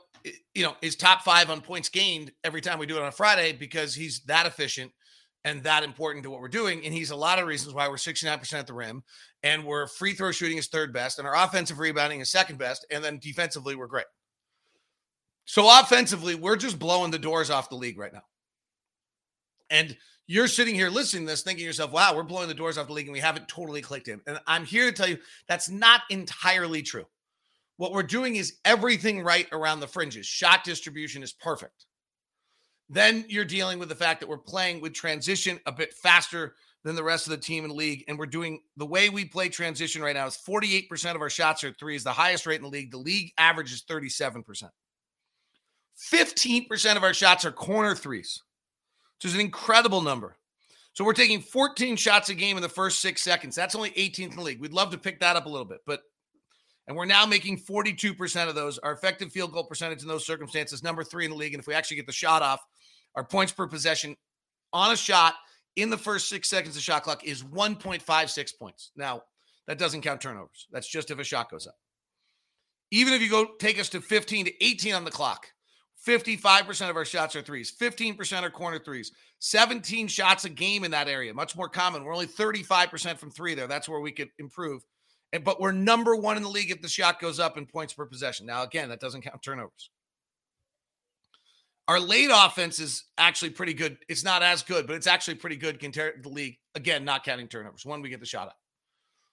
you 0.54 0.62
know, 0.62 0.76
is 0.82 0.96
top 0.96 1.22
five 1.22 1.50
on 1.50 1.60
points 1.60 1.88
gained 1.88 2.32
every 2.42 2.60
time 2.60 2.78
we 2.78 2.86
do 2.86 2.96
it 2.96 3.02
on 3.02 3.08
a 3.08 3.12
Friday 3.12 3.52
because 3.52 3.94
he's 3.94 4.20
that 4.24 4.46
efficient 4.46 4.92
and 5.44 5.62
that 5.62 5.84
important 5.84 6.24
to 6.24 6.30
what 6.30 6.40
we're 6.40 6.48
doing. 6.48 6.84
And 6.84 6.92
he's 6.92 7.10
a 7.10 7.16
lot 7.16 7.38
of 7.38 7.46
reasons 7.46 7.74
why 7.74 7.88
we're 7.88 7.96
69% 7.96 8.52
at 8.54 8.66
the 8.66 8.72
rim 8.74 9.02
and 9.42 9.64
we're 9.64 9.86
free 9.86 10.14
throw 10.14 10.32
shooting 10.32 10.58
is 10.58 10.68
third 10.68 10.92
best 10.92 11.18
and 11.18 11.28
our 11.28 11.36
offensive 11.36 11.78
rebounding 11.78 12.20
is 12.20 12.30
second 12.30 12.58
best. 12.58 12.86
And 12.90 13.02
then 13.02 13.18
defensively, 13.18 13.74
we're 13.74 13.86
great. 13.86 14.06
So 15.44 15.68
offensively, 15.80 16.34
we're 16.34 16.56
just 16.56 16.78
blowing 16.78 17.10
the 17.10 17.18
doors 17.18 17.50
off 17.50 17.68
the 17.68 17.76
league 17.76 17.98
right 17.98 18.12
now. 18.12 18.22
And 19.70 19.96
you're 20.26 20.48
sitting 20.48 20.74
here 20.74 20.88
listening 20.88 21.24
to 21.26 21.32
this 21.32 21.42
thinking 21.42 21.62
to 21.62 21.66
yourself, 21.66 21.92
wow, 21.92 22.14
we're 22.14 22.22
blowing 22.22 22.48
the 22.48 22.54
doors 22.54 22.78
off 22.78 22.86
the 22.86 22.92
league 22.92 23.06
and 23.06 23.12
we 23.12 23.20
haven't 23.20 23.48
totally 23.48 23.82
clicked 23.82 24.08
in. 24.08 24.20
And 24.26 24.40
I'm 24.46 24.64
here 24.64 24.86
to 24.86 24.92
tell 24.92 25.08
you 25.08 25.18
that's 25.48 25.68
not 25.68 26.02
entirely 26.10 26.82
true. 26.82 27.04
What 27.76 27.92
we're 27.92 28.04
doing 28.04 28.36
is 28.36 28.58
everything 28.64 29.22
right 29.22 29.48
around 29.52 29.80
the 29.80 29.86
fringes. 29.86 30.26
Shot 30.26 30.64
distribution 30.64 31.22
is 31.22 31.32
perfect. 31.32 31.86
Then 32.88 33.24
you're 33.28 33.44
dealing 33.44 33.78
with 33.78 33.88
the 33.88 33.94
fact 33.94 34.20
that 34.20 34.28
we're 34.28 34.38
playing 34.38 34.80
with 34.80 34.94
transition 34.94 35.58
a 35.66 35.72
bit 35.72 35.92
faster 35.92 36.54
than 36.84 36.94
the 36.94 37.02
rest 37.02 37.26
of 37.26 37.30
the 37.30 37.36
team 37.38 37.64
in 37.64 37.70
the 37.70 37.76
league. 37.76 38.04
And 38.08 38.18
we're 38.18 38.26
doing 38.26 38.60
the 38.76 38.86
way 38.86 39.08
we 39.08 39.24
play 39.24 39.48
transition 39.48 40.02
right 40.02 40.14
now 40.14 40.26
is 40.26 40.38
48% 40.46 41.14
of 41.14 41.20
our 41.20 41.30
shots 41.30 41.64
are 41.64 41.72
threes, 41.72 42.04
the 42.04 42.12
highest 42.12 42.46
rate 42.46 42.56
in 42.56 42.62
the 42.62 42.68
league. 42.68 42.90
The 42.90 42.98
league 42.98 43.32
average 43.38 43.72
is 43.72 43.82
37%. 43.88 44.68
15% 46.12 46.96
of 46.96 47.02
our 47.02 47.14
shots 47.14 47.44
are 47.44 47.52
corner 47.52 47.94
threes 47.94 48.42
which 49.24 49.30
is 49.30 49.34
an 49.34 49.40
incredible 49.40 50.02
number. 50.02 50.36
So 50.92 51.04
we're 51.04 51.14
taking 51.14 51.40
14 51.40 51.96
shots 51.96 52.28
a 52.28 52.34
game 52.34 52.56
in 52.56 52.62
the 52.62 52.68
first 52.68 53.00
six 53.00 53.22
seconds. 53.22 53.56
That's 53.56 53.74
only 53.74 53.90
18th 53.90 54.30
in 54.30 54.36
the 54.36 54.42
league. 54.42 54.60
We'd 54.60 54.74
love 54.74 54.90
to 54.90 54.98
pick 54.98 55.20
that 55.20 55.34
up 55.34 55.46
a 55.46 55.48
little 55.48 55.64
bit, 55.64 55.80
but 55.86 56.02
and 56.86 56.94
we're 56.94 57.06
now 57.06 57.24
making 57.24 57.58
42% 57.58 58.48
of 58.48 58.54
those. 58.54 58.76
Our 58.78 58.92
effective 58.92 59.32
field 59.32 59.52
goal 59.52 59.64
percentage 59.64 60.02
in 60.02 60.08
those 60.08 60.26
circumstances, 60.26 60.82
number 60.82 61.02
three 61.02 61.24
in 61.24 61.30
the 61.30 61.36
league. 61.36 61.54
And 61.54 61.60
if 61.60 61.66
we 61.66 61.72
actually 61.72 61.96
get 61.96 62.06
the 62.06 62.12
shot 62.12 62.42
off, 62.42 62.60
our 63.14 63.24
points 63.24 63.52
per 63.52 63.66
possession 63.66 64.14
on 64.74 64.92
a 64.92 64.96
shot 64.96 65.36
in 65.76 65.88
the 65.88 65.96
first 65.96 66.28
six 66.28 66.50
seconds 66.50 66.74
of 66.74 66.74
the 66.74 66.82
shot 66.82 67.02
clock 67.02 67.24
is 67.24 67.42
1.56 67.42 68.58
points. 68.58 68.90
Now, 68.94 69.22
that 69.66 69.78
doesn't 69.78 70.02
count 70.02 70.20
turnovers. 70.20 70.66
That's 70.70 70.86
just 70.86 71.10
if 71.10 71.18
a 71.18 71.24
shot 71.24 71.50
goes 71.50 71.66
up. 71.66 71.76
Even 72.90 73.14
if 73.14 73.22
you 73.22 73.30
go 73.30 73.46
take 73.58 73.80
us 73.80 73.88
to 73.88 74.02
15 74.02 74.44
to 74.44 74.64
18 74.64 74.92
on 74.92 75.04
the 75.04 75.10
clock, 75.10 75.46
55% 76.06 76.90
of 76.90 76.96
our 76.96 77.04
shots 77.04 77.34
are 77.34 77.42
threes, 77.42 77.72
15% 77.72 78.42
are 78.42 78.50
corner 78.50 78.78
threes, 78.78 79.12
17 79.38 80.08
shots 80.08 80.44
a 80.44 80.50
game 80.50 80.84
in 80.84 80.90
that 80.90 81.08
area, 81.08 81.32
much 81.32 81.56
more 81.56 81.68
common. 81.68 82.04
We're 82.04 82.12
only 82.12 82.26
35% 82.26 83.18
from 83.18 83.30
three 83.30 83.54
there. 83.54 83.66
That's 83.66 83.88
where 83.88 84.00
we 84.00 84.12
could 84.12 84.28
improve. 84.38 84.84
And, 85.32 85.44
but 85.44 85.60
we're 85.60 85.72
number 85.72 86.14
one 86.14 86.36
in 86.36 86.42
the 86.42 86.48
league 86.48 86.70
if 86.70 86.82
the 86.82 86.88
shot 86.88 87.20
goes 87.20 87.40
up 87.40 87.56
in 87.56 87.66
points 87.66 87.92
per 87.92 88.06
possession. 88.06 88.46
Now, 88.46 88.62
again, 88.62 88.90
that 88.90 89.00
doesn't 89.00 89.22
count 89.22 89.42
turnovers. 89.42 89.90
Our 91.88 92.00
late 92.00 92.30
offense 92.32 92.78
is 92.78 93.04
actually 93.18 93.50
pretty 93.50 93.74
good. 93.74 93.98
It's 94.08 94.24
not 94.24 94.42
as 94.42 94.62
good, 94.62 94.86
but 94.86 94.96
it's 94.96 95.06
actually 95.06 95.34
pretty 95.34 95.56
good 95.56 95.80
compared 95.80 96.22
to 96.22 96.28
the 96.28 96.34
league. 96.34 96.56
Again, 96.74 97.04
not 97.04 97.24
counting 97.24 97.48
turnovers. 97.48 97.84
When 97.84 98.00
we 98.00 98.08
get 98.08 98.20
the 98.20 98.26
shot 98.26 98.48
up. 98.48 98.56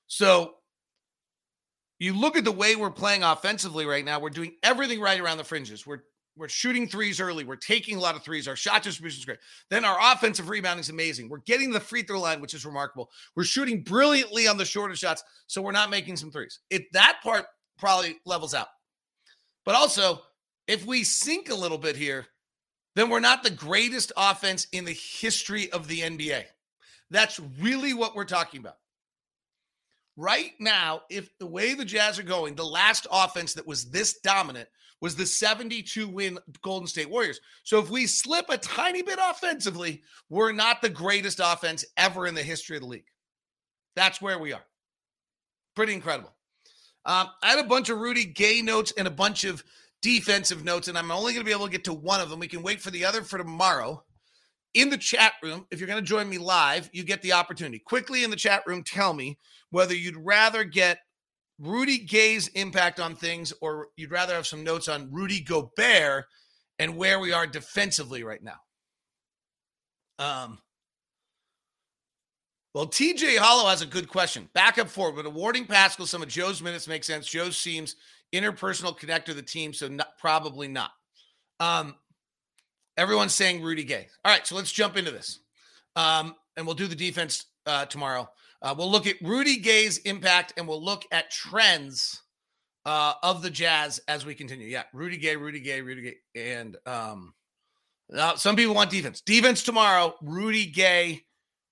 So 0.08 0.56
you 2.00 2.14
look 2.14 2.36
at 2.36 2.44
the 2.44 2.52
way 2.52 2.76
we're 2.76 2.90
playing 2.90 3.24
offensively 3.24 3.86
right 3.86 4.04
now, 4.04 4.20
we're 4.20 4.32
doing 4.32 4.56
everything 4.64 5.00
right 5.00 5.20
around 5.20 5.38
the 5.38 5.44
fringes. 5.44 5.86
We're 5.86 6.02
we're 6.38 6.48
shooting 6.48 6.88
threes 6.88 7.20
early. 7.20 7.44
We're 7.44 7.56
taking 7.56 7.98
a 7.98 8.00
lot 8.00 8.16
of 8.16 8.24
threes. 8.24 8.48
Our 8.48 8.56
shot 8.56 8.84
distribution 8.84 9.20
is 9.20 9.26
great. 9.26 9.40
Then 9.70 9.84
our 9.84 9.98
offensive 10.14 10.50
rebounding 10.50 10.82
is 10.82 10.90
amazing. 10.90 11.30
We're 11.30 11.40
getting 11.40 11.72
the 11.72 11.80
free 11.80 12.04
throw 12.04 12.22
line, 12.22 12.42
which 12.42 12.54
is 12.54 12.66
remarkable. 12.66 13.10
We're 13.36 13.44
shooting 13.44 13.82
brilliantly 13.82 14.48
on 14.48 14.58
the 14.58 14.66
shorter 14.66 14.96
shots, 14.96 15.24
so 15.48 15.62
we're 15.62 15.72
not 15.72 15.90
making 15.90 16.18
some 16.18 16.32
threes. 16.32 16.60
If 16.70 16.84
that 16.94 17.18
part 17.24 17.46
probably 17.78 18.18
levels 18.26 18.54
out. 18.54 18.68
But 19.66 19.76
also, 19.76 20.22
if 20.68 20.86
we 20.86 21.04
sink 21.04 21.50
a 21.50 21.56
little 21.56 21.78
bit 21.78 21.96
here, 21.96 22.26
then 22.96 23.10
we're 23.10 23.20
not 23.20 23.44
the 23.44 23.50
greatest 23.50 24.12
offense 24.18 24.68
in 24.72 24.86
the 24.86 24.94
history 24.94 25.72
of 25.72 25.88
the 25.88 26.00
NBA. 26.02 26.44
That's 27.10 27.40
really 27.60 27.94
what 27.94 28.16
we're 28.16 28.26
talking 28.26 28.60
about. 28.60 28.78
Right 30.18 30.52
now, 30.60 31.02
if 31.10 31.30
the 31.40 31.48
way 31.48 31.74
the 31.74 31.86
Jazz 31.86 32.20
are 32.20 32.24
going, 32.24 32.56
the 32.56 32.66
last 32.66 33.08
offense 33.12 33.54
that 33.54 33.66
was 33.66 33.90
this 33.90 34.20
dominant 34.20 34.70
was 35.02 35.16
the 35.16 35.26
72 35.26 36.08
win 36.08 36.38
Golden 36.62 36.88
State 36.88 37.10
Warriors. 37.10 37.42
So 37.64 37.80
if 37.80 37.90
we 37.90 38.06
slip 38.06 38.46
a 38.50 38.58
tiny 38.58 39.02
bit 39.02 39.20
offensively, 39.22 40.04
we're 40.30 40.52
not 40.52 40.82
the 40.82 40.90
greatest 40.90 41.42
offense 41.44 41.84
ever 41.98 42.28
in 42.28 42.36
the 42.36 42.44
history 42.44 42.78
of 42.78 42.84
the 42.84 42.88
league. 42.88 43.06
That's 43.96 44.22
where 44.22 44.40
we 44.40 44.54
are. 44.54 44.64
Pretty 45.76 45.94
incredible. 45.94 46.34
Um, 47.06 47.30
I 47.42 47.50
had 47.50 47.66
a 47.66 47.68
bunch 47.68 47.90
of 47.90 47.98
Rudy 47.98 48.26
Gay 48.26 48.62
notes 48.62 48.94
and 48.96 49.08
a 49.08 49.12
bunch 49.12 49.44
of 49.44 49.64
defensive 50.02 50.64
notes, 50.64 50.88
and 50.88 50.98
I'm 50.98 51.12
only 51.12 51.34
going 51.34 51.44
to 51.44 51.50
be 51.50 51.54
able 51.54 51.66
to 51.66 51.72
get 51.72 51.84
to 51.86 51.94
one 51.94 52.22
of 52.22 52.30
them. 52.30 52.40
We 52.40 52.48
can 52.48 52.62
wait 52.62 52.80
for 52.80 52.92
the 52.92 53.06
other 53.06 53.24
for 53.24 53.38
tomorrow. 53.38 54.04
In 54.74 54.90
the 54.90 54.98
chat 54.98 55.34
room, 55.44 55.66
if 55.70 55.80
you're 55.80 55.88
going 55.88 56.02
to 56.02 56.08
join 56.08 56.30
me 56.30 56.38
live, 56.38 56.90
you 56.94 57.04
get 57.04 57.22
the 57.22 57.34
opportunity. 57.34 57.80
Quickly 57.80 58.24
in 58.24 58.30
the 58.30 58.38
chat 58.38 58.64
room, 58.66 58.84
tell 58.84 59.14
me 59.14 59.38
whether 59.70 59.94
you'd 59.94 60.16
rather 60.16 60.64
get 60.64 61.00
Rudy 61.62 62.00
Gay's 62.00 62.48
impact 62.50 63.00
on 63.00 63.16
things 63.16 63.54
or 63.62 63.90
you'd 63.96 64.12
rather 64.12 64.34
have 64.34 64.48
some 64.48 64.64
notes 64.64 64.88
on 64.88 65.10
Rudy 65.12 65.42
Gobert 65.42 66.26
and 66.80 66.98
where 66.98 67.20
we 67.20 67.32
are 67.32 67.46
defensively 67.46 68.24
right 68.24 68.42
now. 68.44 68.58
Um, 70.18 70.58
well, 72.74 72.88
TJ 72.88 73.38
Hollow 73.38 73.70
has 73.70 73.82
a 73.82 73.86
good 73.86 74.08
question. 74.08 74.50
Back 74.54 74.80
up 74.80 74.88
forward, 74.88 75.18
but 75.18 75.26
awarding 75.28 75.66
Pascal 75.66 76.08
some 76.08 76.24
of 76.24 76.30
Joe's 76.30 76.62
minutes 76.62 76.88
makes 76.88 77.06
sense. 77.06 77.28
Joe 77.28 77.52
seems 77.52 77.96
interpersonal 78.34 78.98
connector 78.98 79.30
of 79.30 79.36
the 79.36 79.42
team, 79.44 79.74
so 79.74 79.88
not, 79.88 80.18
probably 80.18 80.68
not. 80.68 80.92
Um, 81.60 81.96
everyone's 82.98 83.34
saying 83.34 83.62
Rudy 83.62 83.84
Gay. 83.84 84.08
All 84.26 84.32
right, 84.32 84.48
so 84.48 84.56
let's 84.56 84.72
jump 84.72 84.98
into 84.98 85.12
this, 85.12 85.42
um, 85.96 86.34
and 86.58 86.66
we'll 86.66 86.76
do 86.76 86.88
the 86.88 86.96
defense 86.96 87.46
uh, 87.66 87.86
tomorrow. 87.86 88.30
Uh, 88.62 88.76
we'll 88.78 88.92
look 88.92 89.08
at 89.08 89.16
Rudy 89.22 89.58
Gay's 89.58 89.98
impact, 90.00 90.54
and 90.58 90.68
we'll 90.68 90.84
look 90.84 91.06
at 91.12 91.32
trends 91.32 92.22
uh, 92.86 93.14
of 93.24 93.42
the 93.42 93.50
Jazz 93.50 94.00
as 94.08 94.26
we 94.26 94.36
continue. 94.36 94.68
Yeah, 94.68 94.84
Rudy 94.94 95.18
Gay, 95.18 95.36
Rudy 95.36 95.60
Gay, 95.60 95.82
Rudy 95.82 96.02
Gay, 96.02 96.52
and 96.54 96.78
um, 96.86 97.34
now 98.10 98.36
some 98.36 98.56
people 98.56 98.76
want 98.76 98.92
defense. 98.92 99.22
Defense 99.22 99.64
tomorrow. 99.64 100.16
Rudy 100.22 100.66
Gay 100.66 101.24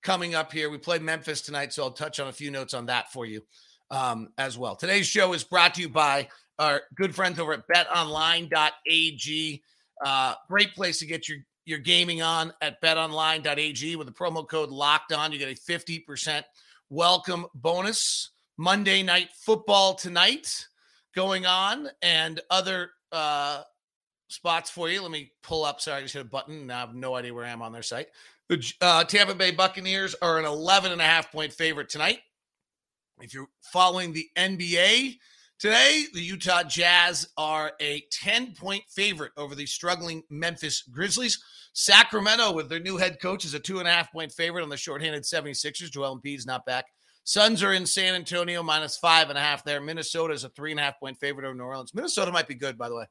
coming 0.02 0.34
up 0.34 0.52
here. 0.52 0.70
We 0.70 0.78
play 0.78 0.98
Memphis 0.98 1.40
tonight, 1.40 1.72
so 1.72 1.84
I'll 1.84 1.90
touch 1.90 2.18
on 2.20 2.28
a 2.28 2.32
few 2.32 2.50
notes 2.50 2.74
on 2.74 2.86
that 2.86 3.12
for 3.12 3.26
you 3.26 3.42
um, 3.90 4.30
as 4.38 4.56
well. 4.56 4.76
Today's 4.76 5.06
show 5.06 5.32
is 5.32 5.44
brought 5.44 5.74
to 5.74 5.82
you 5.82 5.88
by 5.88 6.28
our 6.58 6.82
good 6.94 7.14
friends 7.14 7.38
over 7.38 7.52
at 7.52 7.68
betonline.ag. 7.68 9.62
Uh, 10.04 10.34
great 10.48 10.74
place 10.74 10.98
to 10.98 11.06
get 11.06 11.28
your, 11.28 11.38
your 11.64 11.78
gaming 11.78 12.22
on 12.22 12.52
at 12.62 12.80
betonline.ag 12.82 13.96
with 13.96 14.06
the 14.06 14.12
promo 14.12 14.46
code 14.48 14.70
locked 14.70 15.12
on. 15.12 15.32
You 15.32 15.38
get 15.38 15.48
a 15.50 15.54
50% 15.60 16.42
welcome 16.90 17.46
bonus. 17.54 18.32
Monday 18.58 19.02
night 19.02 19.28
football 19.46 19.94
tonight 19.94 20.66
going 21.14 21.46
on 21.46 21.88
and 22.02 22.40
other 22.50 22.90
uh, 23.12 23.62
spots 24.28 24.68
for 24.68 24.90
you. 24.90 25.00
Let 25.00 25.10
me 25.10 25.32
pull 25.42 25.64
up. 25.64 25.80
Sorry, 25.80 25.98
I 25.98 26.02
just 26.02 26.14
hit 26.14 26.22
a 26.22 26.28
button. 26.28 26.66
Now 26.66 26.76
I 26.76 26.80
have 26.80 26.94
no 26.94 27.14
idea 27.14 27.32
where 27.32 27.44
I 27.44 27.50
am 27.50 27.62
on 27.62 27.72
their 27.72 27.82
site. 27.82 28.08
The 28.48 28.72
uh, 28.80 29.04
Tampa 29.04 29.34
Bay 29.34 29.52
Buccaneers 29.52 30.14
are 30.20 30.38
an 30.38 30.44
11 30.44 30.92
and 30.92 31.00
a 31.00 31.04
half 31.04 31.32
point 31.32 31.52
favorite 31.52 31.88
tonight. 31.88 32.18
If 33.20 33.32
you're 33.32 33.48
following 33.72 34.12
the 34.12 34.28
NBA 34.36 35.16
today, 35.60 36.04
the 36.12 36.22
Utah 36.22 36.62
Jazz 36.62 37.28
are 37.36 37.72
a 37.80 38.02
10 38.10 38.54
point 38.54 38.82
favorite 38.88 39.32
over 39.36 39.54
the 39.54 39.66
struggling 39.66 40.22
Memphis 40.30 40.82
Grizzlies. 40.82 41.42
Sacramento, 41.72 42.52
with 42.52 42.68
their 42.68 42.80
new 42.80 42.96
head 42.96 43.20
coach, 43.20 43.44
is 43.44 43.54
a 43.54 43.60
two 43.60 43.78
and 43.78 43.86
a 43.86 43.92
half 43.92 44.10
point 44.10 44.32
favorite 44.32 44.62
on 44.62 44.68
the 44.68 44.76
shorthanded 44.76 45.22
76ers. 45.22 45.90
Joel 45.90 46.18
Embiid's 46.18 46.46
not 46.46 46.66
back. 46.66 46.86
Suns 47.24 47.62
are 47.62 47.74
in 47.74 47.86
San 47.86 48.14
Antonio, 48.14 48.62
minus 48.62 48.96
five 48.96 49.28
and 49.28 49.38
a 49.38 49.42
half 49.42 49.62
there. 49.62 49.80
Minnesota 49.80 50.34
is 50.34 50.42
a 50.42 50.48
three 50.48 50.72
and 50.72 50.80
a 50.80 50.82
half 50.82 50.98
point 50.98 51.18
favorite 51.18 51.46
over 51.46 51.54
New 51.54 51.62
Orleans. 51.62 51.94
Minnesota 51.94 52.32
might 52.32 52.48
be 52.48 52.54
good, 52.54 52.76
by 52.76 52.88
the 52.88 52.96
way. 52.96 53.04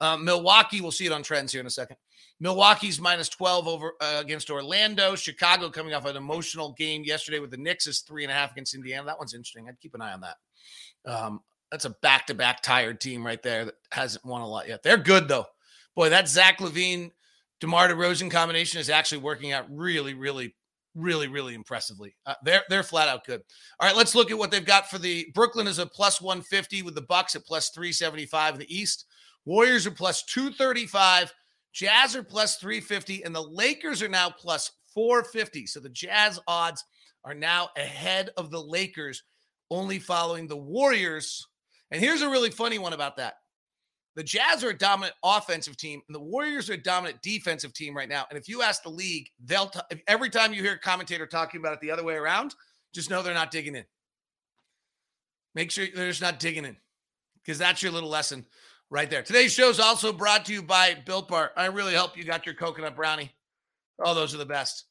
Uh, 0.00 0.16
Milwaukee, 0.16 0.80
we'll 0.80 0.92
see 0.92 1.06
it 1.06 1.12
on 1.12 1.22
trends 1.22 1.52
here 1.52 1.60
in 1.60 1.66
a 1.66 1.70
second. 1.70 1.96
Milwaukee's 2.38 3.00
minus 3.00 3.28
12 3.28 3.68
over 3.68 3.92
uh, 4.00 4.18
against 4.18 4.50
Orlando. 4.50 5.14
Chicago 5.14 5.68
coming 5.68 5.92
off 5.92 6.06
an 6.06 6.16
emotional 6.16 6.72
game 6.72 7.02
yesterday 7.04 7.38
with 7.38 7.50
the 7.50 7.58
Knicks 7.58 7.86
is 7.86 8.00
three 8.00 8.24
and 8.24 8.30
a 8.30 8.34
half 8.34 8.52
against 8.52 8.74
Indiana. 8.74 9.04
That 9.06 9.18
one's 9.18 9.34
interesting. 9.34 9.68
I'd 9.68 9.80
keep 9.80 9.94
an 9.94 10.00
eye 10.00 10.12
on 10.12 10.22
that. 10.22 10.36
Um, 11.04 11.40
that's 11.70 11.84
a 11.84 11.90
back 12.02 12.26
to 12.26 12.34
back 12.34 12.62
tired 12.62 13.00
team 13.00 13.24
right 13.24 13.42
there 13.42 13.66
that 13.66 13.74
hasn't 13.92 14.24
won 14.24 14.40
a 14.40 14.48
lot 14.48 14.68
yet. 14.68 14.82
They're 14.82 14.96
good 14.96 15.28
though. 15.28 15.46
Boy, 15.94 16.08
that 16.10 16.28
Zach 16.28 16.58
LaVine, 16.58 17.10
DeMar 17.60 17.88
DeRozan 17.88 18.30
combination 18.30 18.80
is 18.80 18.90
actually 18.90 19.18
working 19.18 19.52
out 19.52 19.66
really, 19.70 20.14
really, 20.14 20.54
really, 20.94 21.28
really 21.28 21.54
impressively. 21.54 22.14
Uh, 22.26 22.34
they're 22.44 22.62
they're 22.68 22.82
flat 22.82 23.08
out 23.08 23.24
good. 23.24 23.42
All 23.78 23.88
right, 23.88 23.96
let's 23.96 24.14
look 24.14 24.30
at 24.30 24.38
what 24.38 24.50
they've 24.50 24.64
got 24.64 24.90
for 24.90 24.98
the 24.98 25.30
Brooklyn 25.34 25.66
is 25.66 25.78
a 25.78 25.86
plus 25.86 26.20
150 26.20 26.82
with 26.82 26.94
the 26.94 27.02
Bucks 27.02 27.34
at 27.36 27.44
plus 27.44 27.70
375 27.70 28.54
in 28.54 28.60
the 28.60 28.74
East. 28.74 29.06
Warriors 29.44 29.86
are 29.86 29.92
plus 29.92 30.22
235. 30.24 31.32
Jazz 31.72 32.16
are 32.16 32.22
plus 32.22 32.56
350, 32.56 33.24
and 33.24 33.34
the 33.34 33.42
Lakers 33.42 34.02
are 34.02 34.08
now 34.08 34.28
plus 34.28 34.72
450. 34.92 35.66
So 35.66 35.80
the 35.80 35.88
Jazz 35.88 36.40
odds 36.46 36.84
are 37.24 37.34
now 37.34 37.68
ahead 37.76 38.30
of 38.36 38.50
the 38.50 38.60
Lakers, 38.60 39.22
only 39.70 39.98
following 39.98 40.48
the 40.48 40.56
Warriors. 40.56 41.46
And 41.90 42.00
here's 42.00 42.22
a 42.22 42.28
really 42.30 42.50
funny 42.50 42.78
one 42.78 42.92
about 42.92 43.16
that. 43.16 43.34
The 44.16 44.24
Jazz 44.24 44.64
are 44.64 44.70
a 44.70 44.76
dominant 44.76 45.14
offensive 45.24 45.76
team, 45.76 46.02
and 46.08 46.14
the 46.14 46.20
Warriors 46.20 46.68
are 46.68 46.74
a 46.74 46.82
dominant 46.82 47.22
defensive 47.22 47.72
team 47.72 47.96
right 47.96 48.08
now. 48.08 48.26
And 48.28 48.38
if 48.38 48.48
you 48.48 48.62
ask 48.62 48.82
the 48.82 48.90
league, 48.90 49.28
they'll 49.44 49.68
t- 49.68 49.80
every 50.08 50.30
time 50.30 50.52
you 50.52 50.62
hear 50.62 50.74
a 50.74 50.78
commentator 50.78 51.26
talking 51.26 51.60
about 51.60 51.74
it 51.74 51.80
the 51.80 51.90
other 51.90 52.02
way 52.02 52.14
around, 52.14 52.54
just 52.92 53.08
know 53.08 53.22
they're 53.22 53.34
not 53.34 53.52
digging 53.52 53.76
in. 53.76 53.84
Make 55.54 55.70
sure 55.70 55.86
they're 55.94 56.08
just 56.08 56.22
not 56.22 56.40
digging 56.40 56.64
in, 56.64 56.76
because 57.42 57.58
that's 57.58 57.82
your 57.82 57.92
little 57.92 58.08
lesson 58.08 58.44
right 58.90 59.08
there. 59.08 59.22
Today's 59.22 59.52
show 59.52 59.68
is 59.68 59.80
also 59.80 60.12
brought 60.12 60.44
to 60.46 60.52
you 60.52 60.62
by 60.62 60.96
Built 61.06 61.28
Bar. 61.28 61.52
I 61.56 61.66
really 61.66 61.94
hope 61.94 62.16
you 62.16 62.24
got 62.24 62.46
your 62.46 62.56
coconut 62.56 62.96
brownie. 62.96 63.30
Oh, 64.04 64.14
those 64.14 64.34
are 64.34 64.38
the 64.38 64.46
best. 64.46 64.86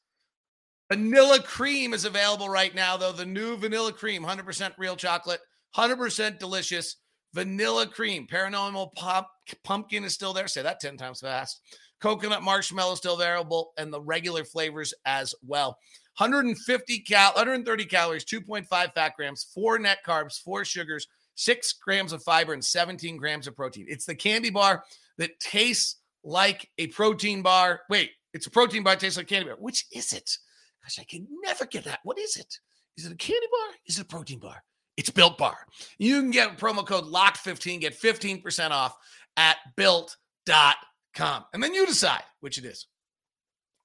Vanilla 0.90 1.40
cream 1.40 1.92
is 1.92 2.04
available 2.04 2.48
right 2.48 2.74
now, 2.74 2.96
though. 2.96 3.12
The 3.12 3.26
new 3.26 3.56
vanilla 3.56 3.92
cream, 3.92 4.24
100% 4.24 4.72
real 4.76 4.96
chocolate, 4.96 5.40
100% 5.76 6.38
delicious. 6.38 6.96
Vanilla 7.32 7.86
cream, 7.86 8.26
paranormal 8.26 8.92
pop, 8.94 9.30
pumpkin 9.62 10.04
is 10.04 10.14
still 10.14 10.32
there. 10.32 10.48
Say 10.48 10.62
that 10.62 10.80
10 10.80 10.96
times 10.96 11.20
fast. 11.20 11.60
Coconut 12.00 12.42
marshmallow 12.42 12.94
still 12.94 13.14
available, 13.14 13.72
and 13.76 13.92
the 13.92 14.00
regular 14.00 14.42
flavors 14.42 14.94
as 15.04 15.34
well. 15.46 15.78
150 16.16 16.98
cal, 17.00 17.32
130 17.32 17.84
calories, 17.84 18.24
2.5 18.24 18.66
fat 18.94 19.12
grams, 19.16 19.44
four 19.54 19.78
net 19.78 19.98
carbs, 20.06 20.40
four 20.40 20.64
sugars, 20.64 21.06
six 21.34 21.72
grams 21.72 22.12
of 22.12 22.22
fiber, 22.22 22.52
and 22.52 22.64
17 22.64 23.16
grams 23.16 23.46
of 23.46 23.54
protein. 23.54 23.86
It's 23.88 24.06
the 24.06 24.14
candy 24.14 24.50
bar 24.50 24.84
that 25.18 25.38
tastes 25.40 25.96
like 26.24 26.68
a 26.78 26.88
protein 26.88 27.42
bar. 27.42 27.82
Wait, 27.88 28.10
it's 28.34 28.46
a 28.46 28.50
protein 28.50 28.82
bar, 28.82 28.96
tastes 28.96 29.16
like 29.16 29.28
candy 29.28 29.48
bar. 29.48 29.56
Which 29.58 29.86
is 29.92 30.12
it? 30.12 30.36
Gosh, 30.82 30.98
I 30.98 31.04
can 31.04 31.26
never 31.44 31.66
get 31.66 31.84
that. 31.84 32.00
What 32.02 32.18
is 32.18 32.36
it? 32.36 32.58
Is 32.96 33.06
it 33.06 33.12
a 33.12 33.16
candy 33.16 33.46
bar? 33.50 33.76
Is 33.86 33.98
it 33.98 34.02
a 34.02 34.06
protein 34.06 34.40
bar? 34.40 34.62
It's 35.00 35.10
Built 35.10 35.38
Bar. 35.38 35.56
You 35.98 36.20
can 36.20 36.30
get 36.30 36.58
promo 36.58 36.86
code 36.86 37.04
LOCK15, 37.04 37.80
get 37.80 37.98
15% 37.98 38.70
off 38.70 38.96
at 39.36 39.56
built.com. 39.74 41.44
And 41.54 41.62
then 41.62 41.74
you 41.74 41.86
decide 41.86 42.22
which 42.40 42.58
it 42.58 42.66
is. 42.66 42.86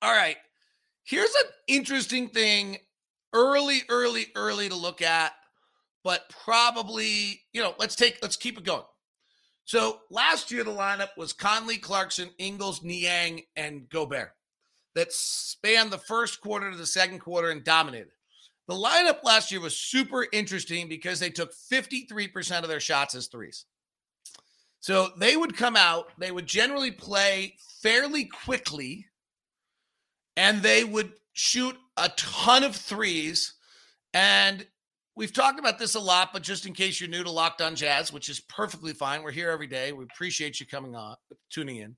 All 0.02 0.12
right. 0.12 0.36
Here's 1.04 1.34
an 1.44 1.52
interesting 1.68 2.28
thing 2.28 2.78
early, 3.32 3.84
early, 3.90 4.28
early 4.36 4.68
to 4.70 4.76
look 4.76 5.02
at 5.02 5.32
but 6.04 6.30
probably, 6.30 7.42
you 7.52 7.64
know, 7.64 7.74
let's 7.80 7.96
take, 7.96 8.20
let's 8.22 8.36
keep 8.36 8.60
it 8.60 8.64
going. 8.64 8.84
So 9.64 10.02
last 10.12 10.52
year, 10.52 10.64
the 10.64 10.70
lineup 10.70 11.18
was 11.18 11.34
Conley, 11.34 11.78
Clarkson, 11.78 12.30
Ingles, 12.38 12.84
Niang, 12.84 13.42
and 13.56 13.90
Gobert 13.90 14.34
that 14.94 15.12
spanned 15.12 15.92
the 15.92 15.98
first 15.98 16.42
quarter 16.42 16.70
to 16.70 16.78
the 16.78 16.86
second 16.86 17.20
quarter 17.20 17.50
and 17.50 17.64
dominated. 17.64 18.12
The 18.68 18.74
lineup 18.74 19.24
last 19.24 19.52
year 19.52 19.62
was 19.62 19.78
super 19.78 20.26
interesting 20.34 20.88
because 20.88 21.20
they 21.20 21.30
took 21.30 21.54
53% 21.54 22.64
of 22.64 22.68
their 22.68 22.80
shots 22.80 23.16
as 23.16 23.28
threes. 23.28 23.66
So 24.80 25.10
they 25.18 25.36
would 25.36 25.58
come 25.58 25.76
out, 25.76 26.08
they 26.18 26.32
would 26.32 26.46
generally 26.46 26.92
play 26.92 27.56
fairly 27.82 28.26
quickly, 28.26 29.08
and 30.38 30.62
they 30.62 30.84
would 30.84 31.14
shoot 31.34 31.76
a 31.98 32.10
ton 32.10 32.64
of 32.64 32.76
threes. 32.76 33.56
And 34.14 34.66
We've 35.18 35.32
talked 35.32 35.60
about 35.60 35.80
this 35.80 35.96
a 35.96 36.00
lot, 36.00 36.34
but 36.34 36.44
just 36.44 36.66
in 36.66 36.74
case 36.74 37.00
you're 37.00 37.10
new 37.10 37.24
to 37.24 37.32
Locked 37.32 37.62
On 37.62 37.74
Jazz, 37.74 38.12
which 38.12 38.28
is 38.28 38.42
perfectly 38.42 38.92
fine, 38.92 39.24
we're 39.24 39.32
here 39.32 39.50
every 39.50 39.68
day. 39.68 39.94
We 39.94 40.04
appreciate 40.04 40.60
you 40.60 40.66
coming 40.66 40.94
on, 40.94 41.16
tuning 41.50 41.78
in. 41.78 41.96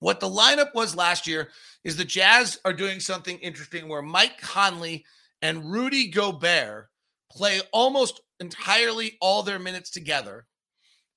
What 0.00 0.20
the 0.20 0.28
lineup 0.28 0.74
was 0.74 0.94
last 0.94 1.26
year 1.26 1.48
is 1.84 1.96
the 1.96 2.04
Jazz 2.04 2.60
are 2.66 2.74
doing 2.74 3.00
something 3.00 3.38
interesting 3.38 3.88
where 3.88 4.02
Mike 4.02 4.38
Conley 4.38 5.06
and 5.42 5.70
Rudy 5.70 6.08
Gobert 6.08 6.88
play 7.30 7.60
almost 7.72 8.20
entirely 8.40 9.18
all 9.20 9.42
their 9.42 9.58
minutes 9.58 9.90
together, 9.90 10.46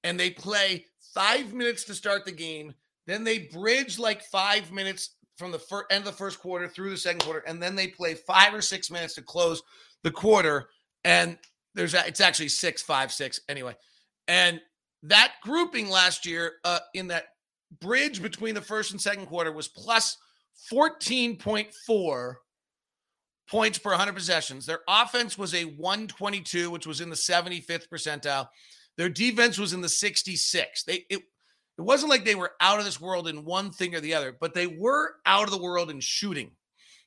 and 0.04 0.20
they 0.20 0.32
play 0.32 0.86
five 1.14 1.54
minutes 1.54 1.86
to 1.86 1.94
start 1.94 2.26
the 2.26 2.32
game. 2.32 2.74
Then 3.08 3.24
they 3.24 3.50
bridge 3.54 4.00
like 4.00 4.24
five 4.24 4.72
minutes 4.72 5.16
from 5.38 5.52
the 5.52 5.60
fir- 5.60 5.86
end 5.92 6.00
of 6.00 6.06
the 6.06 6.18
first 6.18 6.40
quarter 6.40 6.68
through 6.68 6.90
the 6.90 6.98
second 6.98 7.22
quarter, 7.22 7.44
and 7.48 7.62
then 7.62 7.76
they 7.76 7.88
play 7.88 8.16
five 8.16 8.54
or 8.54 8.62
six 8.62 8.90
minutes 8.90 9.16
to 9.16 9.22
close 9.22 9.62
the 10.04 10.12
quarter 10.12 10.70
and 11.06 11.38
there's 11.76 11.94
it's 11.94 12.20
actually 12.20 12.50
six, 12.50 12.82
five, 12.82 13.14
six 13.14 13.40
anyway. 13.48 13.76
And 14.28 14.60
that 15.04 15.34
grouping 15.42 15.90
last 15.90 16.26
year 16.26 16.54
uh, 16.66 16.80
in 16.94 17.08
that 17.08 17.26
bridge 17.80 18.22
between 18.22 18.56
the 18.56 18.62
first 18.62 18.92
and 18.92 19.00
second 19.00 19.28
quarter 19.28 19.52
was 19.52 19.68
plus 19.68 20.18
14.4 20.72 22.34
points 23.50 23.78
per 23.78 23.92
100 23.92 24.14
possessions. 24.14 24.66
Their 24.66 24.82
offense 24.88 25.38
was 25.38 25.54
a 25.54 25.66
122, 25.66 26.70
which 26.70 26.88
was 26.88 27.02
in 27.02 27.10
the 27.10 27.16
75th 27.16 27.88
percentile. 27.90 28.48
Their 28.98 29.10
defense 29.10 29.58
was 29.58 29.74
in 29.74 29.82
the 29.82 29.90
66. 29.90 30.84
They 30.84 31.06
it, 31.10 31.22
it 31.78 31.82
wasn't 31.82 32.10
like 32.10 32.24
they 32.24 32.36
were 32.36 32.54
out 32.62 32.80
of 32.80 32.86
this 32.86 33.02
world 33.02 33.28
in 33.28 33.44
one 33.44 33.72
thing 33.72 33.96
or 33.96 34.00
the 34.00 34.14
other, 34.14 34.36
but 34.40 34.54
they 34.54 34.68
were 34.68 35.16
out 35.26 35.44
of 35.44 35.52
the 35.52 35.62
world 35.62 35.90
in 35.90 36.00
shooting. 36.00 36.52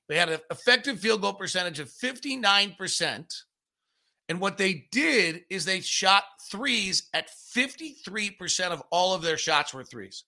They 0.08 0.16
had 0.16 0.28
an 0.28 0.40
effective 0.50 1.00
field 1.00 1.22
goal 1.22 1.34
percentage 1.34 1.80
of 1.80 1.88
59%. 1.88 3.42
And 4.30 4.40
what 4.40 4.58
they 4.58 4.86
did 4.92 5.44
is 5.48 5.64
they 5.64 5.80
shot 5.80 6.24
threes 6.50 7.08
at 7.14 7.30
53% 7.56 8.70
of 8.70 8.82
all 8.90 9.14
of 9.14 9.22
their 9.22 9.38
shots 9.38 9.72
were 9.72 9.84
threes. 9.84 10.24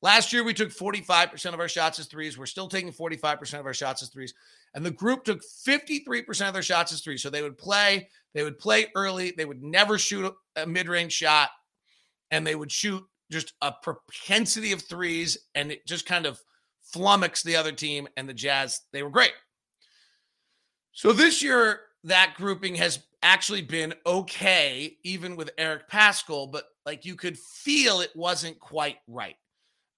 Last 0.00 0.32
year, 0.32 0.42
we 0.44 0.54
took 0.54 0.70
45% 0.70 1.54
of 1.54 1.60
our 1.60 1.68
shots 1.68 1.98
as 1.98 2.06
threes. 2.06 2.36
We're 2.36 2.46
still 2.46 2.68
taking 2.68 2.92
45% 2.92 3.60
of 3.60 3.66
our 3.66 3.74
shots 3.74 4.02
as 4.02 4.08
threes. 4.08 4.34
And 4.74 4.84
the 4.84 4.90
group 4.90 5.24
took 5.24 5.42
53% 5.66 6.48
of 6.48 6.54
their 6.54 6.62
shots 6.62 6.92
as 6.92 7.02
three. 7.02 7.18
So 7.18 7.28
they 7.30 7.42
would 7.42 7.58
play, 7.58 8.08
they 8.34 8.42
would 8.42 8.58
play 8.58 8.86
early, 8.94 9.32
they 9.36 9.44
would 9.44 9.62
never 9.62 9.98
shoot 9.98 10.32
a 10.56 10.66
mid 10.66 10.88
range 10.88 11.12
shot, 11.12 11.50
and 12.30 12.46
they 12.46 12.54
would 12.54 12.72
shoot 12.72 13.02
just 13.30 13.52
a 13.60 13.72
propensity 13.82 14.72
of 14.72 14.82
threes. 14.82 15.36
And 15.54 15.70
it 15.70 15.86
just 15.86 16.06
kind 16.06 16.26
of 16.26 16.40
flummoxed 16.82 17.44
the 17.44 17.56
other 17.56 17.72
team. 17.72 18.08
And 18.16 18.28
the 18.28 18.34
Jazz, 18.34 18.80
they 18.92 19.02
were 19.02 19.10
great. 19.10 19.32
So 20.92 21.12
this 21.12 21.42
year, 21.42 21.80
that 22.04 22.34
grouping 22.36 22.74
has 22.76 23.00
actually 23.22 23.62
been 23.62 23.94
okay, 24.04 24.96
even 25.04 25.36
with 25.36 25.50
Eric 25.56 25.88
Paschall, 25.88 26.50
but 26.50 26.64
like 26.84 27.04
you 27.04 27.14
could 27.14 27.38
feel 27.38 28.00
it 28.00 28.10
wasn't 28.14 28.58
quite 28.58 28.96
right. 29.06 29.36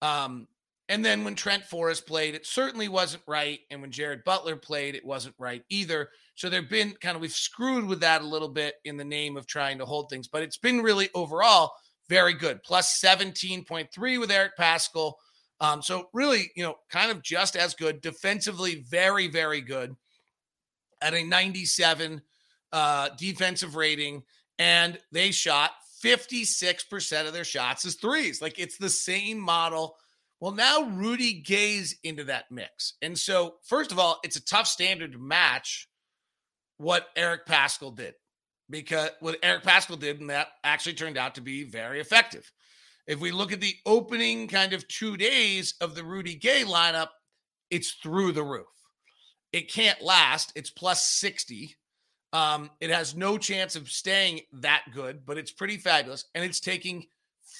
Um, 0.02 0.46
and 0.88 1.04
then 1.04 1.24
when 1.24 1.34
Trent 1.34 1.64
Forrest 1.64 2.06
played, 2.06 2.34
it 2.34 2.46
certainly 2.46 2.88
wasn't 2.88 3.22
right. 3.26 3.60
And 3.70 3.80
when 3.80 3.90
Jared 3.90 4.22
Butler 4.24 4.56
played, 4.56 4.94
it 4.94 5.04
wasn't 5.04 5.34
right 5.38 5.62
either. 5.70 6.10
So 6.34 6.50
there've 6.50 6.68
been 6.68 6.94
kind 7.00 7.16
of, 7.16 7.22
we've 7.22 7.32
screwed 7.32 7.86
with 7.86 8.00
that 8.00 8.20
a 8.20 8.26
little 8.26 8.50
bit 8.50 8.74
in 8.84 8.96
the 8.96 9.04
name 9.04 9.36
of 9.36 9.46
trying 9.46 9.78
to 9.78 9.86
hold 9.86 10.10
things, 10.10 10.28
but 10.28 10.42
it's 10.42 10.58
been 10.58 10.82
really 10.82 11.08
overall 11.14 11.72
very 12.08 12.34
good. 12.34 12.62
Plus 12.62 13.00
17.3 13.02 14.20
with 14.20 14.30
Eric 14.30 14.52
Paschall. 14.58 15.14
Um, 15.60 15.80
so 15.80 16.08
really, 16.12 16.50
you 16.54 16.62
know, 16.62 16.74
kind 16.90 17.10
of 17.10 17.22
just 17.22 17.56
as 17.56 17.74
good. 17.74 18.02
Defensively, 18.02 18.84
very, 18.90 19.28
very 19.28 19.62
good 19.62 19.94
at 21.00 21.14
a 21.14 21.24
97 21.24 22.20
uh, 22.72 23.08
defensive 23.16 23.76
rating. 23.76 24.22
And 24.58 24.98
they 25.12 25.30
shot 25.30 25.70
56% 26.04 27.26
of 27.26 27.32
their 27.32 27.44
shots 27.44 27.86
as 27.86 27.94
threes. 27.94 28.42
Like 28.42 28.58
it's 28.58 28.76
the 28.76 28.90
same 28.90 29.38
model. 29.38 29.96
Well, 30.44 30.52
now 30.52 30.82
Rudy 30.82 31.40
Gay's 31.40 31.96
into 32.04 32.24
that 32.24 32.50
mix. 32.50 32.98
And 33.00 33.18
so, 33.18 33.54
first 33.62 33.92
of 33.92 33.98
all, 33.98 34.20
it's 34.22 34.36
a 34.36 34.44
tough 34.44 34.66
standard 34.66 35.12
to 35.12 35.18
match 35.18 35.88
what 36.76 37.08
Eric 37.16 37.46
Paschall 37.46 37.96
did 37.96 38.12
because 38.68 39.08
what 39.20 39.38
Eric 39.42 39.62
Paschall 39.62 39.98
did, 39.98 40.20
and 40.20 40.28
that 40.28 40.48
actually 40.62 40.96
turned 40.96 41.16
out 41.16 41.36
to 41.36 41.40
be 41.40 41.64
very 41.64 41.98
effective. 41.98 42.52
If 43.06 43.20
we 43.20 43.32
look 43.32 43.52
at 43.52 43.62
the 43.62 43.74
opening 43.86 44.46
kind 44.46 44.74
of 44.74 44.86
two 44.86 45.16
days 45.16 45.76
of 45.80 45.94
the 45.94 46.04
Rudy 46.04 46.34
Gay 46.34 46.64
lineup, 46.64 47.08
it's 47.70 47.92
through 47.92 48.32
the 48.32 48.44
roof. 48.44 48.66
It 49.50 49.72
can't 49.72 50.02
last. 50.02 50.52
It's 50.54 50.68
plus 50.68 51.06
60. 51.06 51.74
Um, 52.34 52.70
it 52.82 52.90
has 52.90 53.16
no 53.16 53.38
chance 53.38 53.76
of 53.76 53.88
staying 53.88 54.42
that 54.52 54.82
good, 54.92 55.24
but 55.24 55.38
it's 55.38 55.52
pretty 55.52 55.78
fabulous. 55.78 56.26
And 56.34 56.44
it's 56.44 56.60
taking 56.60 57.06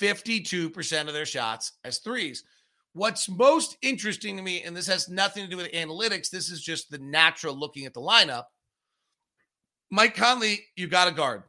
52% 0.03 1.09
of 1.09 1.15
their 1.15 1.25
shots 1.25 1.73
as 1.83 2.01
threes. 2.01 2.45
What's 2.95 3.29
most 3.29 3.77
interesting 3.83 4.37
to 4.37 4.43
me, 4.43 4.63
and 4.63 4.77
this 4.77 4.87
has 4.87 5.09
nothing 5.09 5.45
to 5.45 5.51
do 5.51 5.57
with 5.57 5.73
analytics, 5.73 6.31
this 6.31 6.49
is 6.49 6.63
just 6.63 6.91
the 6.91 6.99
natural 6.99 7.55
looking 7.55 7.87
at 7.87 7.93
the 7.93 8.01
lineup. 8.01 8.45
Mike 9.91 10.15
Conley, 10.15 10.61
you 10.77 10.87
got 10.87 11.07
to 11.07 11.11
guard. 11.11 11.43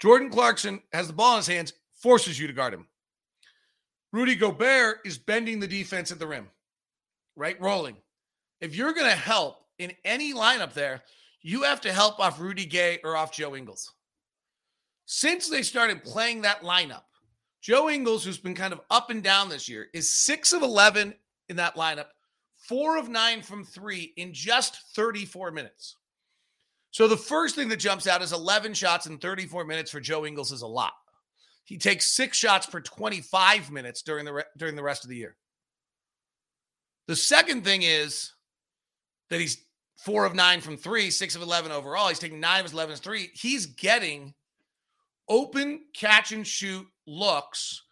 Jordan 0.00 0.30
Clarkson 0.30 0.82
has 0.92 1.06
the 1.06 1.12
ball 1.12 1.34
in 1.34 1.38
his 1.38 1.46
hands, 1.46 1.72
forces 1.92 2.38
you 2.38 2.48
to 2.48 2.52
guard 2.52 2.74
him. 2.74 2.88
Rudy 4.12 4.34
Gobert 4.34 4.98
is 5.04 5.16
bending 5.16 5.60
the 5.60 5.68
defense 5.68 6.10
at 6.10 6.18
the 6.18 6.26
rim, 6.26 6.48
right? 7.36 7.60
Rolling. 7.60 7.96
If 8.60 8.74
you're 8.74 8.92
going 8.92 9.10
to 9.10 9.16
help 9.16 9.64
in 9.78 9.92
any 10.04 10.34
lineup 10.34 10.72
there, 10.72 11.02
you 11.40 11.62
have 11.62 11.80
to 11.82 11.92
help 11.92 12.18
off 12.18 12.40
Rudy 12.40 12.66
Gay 12.66 12.98
or 13.04 13.16
off 13.16 13.32
Joe 13.32 13.54
Ingles. 13.54 13.92
Since 15.06 15.48
they 15.48 15.62
started 15.62 16.02
playing 16.02 16.42
that 16.42 16.62
lineup, 16.62 17.02
Joe 17.64 17.88
Ingles, 17.88 18.22
who's 18.22 18.36
been 18.36 18.54
kind 18.54 18.74
of 18.74 18.82
up 18.90 19.08
and 19.08 19.22
down 19.22 19.48
this 19.48 19.70
year, 19.70 19.86
is 19.94 20.12
six 20.12 20.52
of 20.52 20.60
11 20.60 21.14
in 21.48 21.56
that 21.56 21.76
lineup, 21.76 22.08
four 22.68 22.98
of 22.98 23.08
nine 23.08 23.40
from 23.40 23.64
three 23.64 24.12
in 24.18 24.34
just 24.34 24.76
34 24.94 25.50
minutes. 25.50 25.96
So 26.90 27.08
the 27.08 27.16
first 27.16 27.54
thing 27.54 27.70
that 27.70 27.78
jumps 27.78 28.06
out 28.06 28.20
is 28.20 28.34
11 28.34 28.74
shots 28.74 29.06
in 29.06 29.16
34 29.16 29.64
minutes 29.64 29.90
for 29.90 29.98
Joe 29.98 30.26
Ingles 30.26 30.52
is 30.52 30.60
a 30.60 30.66
lot. 30.66 30.92
He 31.64 31.78
takes 31.78 32.14
six 32.14 32.36
shots 32.36 32.66
per 32.66 32.82
25 32.82 33.70
minutes 33.70 34.02
during 34.02 34.26
the 34.26 34.34
re- 34.34 34.44
during 34.58 34.76
the 34.76 34.82
rest 34.82 35.04
of 35.04 35.08
the 35.08 35.16
year. 35.16 35.34
The 37.08 37.16
second 37.16 37.64
thing 37.64 37.80
is 37.80 38.34
that 39.30 39.40
he's 39.40 39.64
four 39.96 40.26
of 40.26 40.34
nine 40.34 40.60
from 40.60 40.76
three, 40.76 41.10
six 41.10 41.34
of 41.34 41.40
11 41.40 41.72
overall. 41.72 42.08
He's 42.08 42.18
taking 42.18 42.40
nine 42.40 42.60
of 42.60 42.66
his 42.66 42.74
11 42.74 42.92
as 42.92 43.00
three. 43.00 43.30
He's 43.32 43.64
getting 43.64 44.34
open 45.30 45.80
catch 45.94 46.30
and 46.30 46.46
shoot 46.46 46.86
looks 47.06 47.82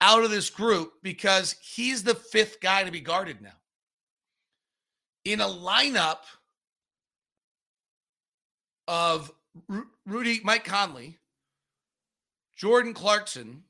out 0.00 0.24
of 0.24 0.30
this 0.30 0.50
group 0.50 0.94
because 1.02 1.56
he's 1.62 2.02
the 2.02 2.14
fifth 2.14 2.60
guy 2.60 2.84
to 2.84 2.90
be 2.90 3.00
guarded 3.00 3.40
now. 3.40 3.50
In 5.24 5.40
a 5.40 5.46
lineup 5.46 6.18
of 8.88 9.30
Rudy, 10.06 10.40
Mike 10.42 10.64
Conley, 10.64 11.18
Jordan 12.56 12.94
Clarkson, 12.94 13.62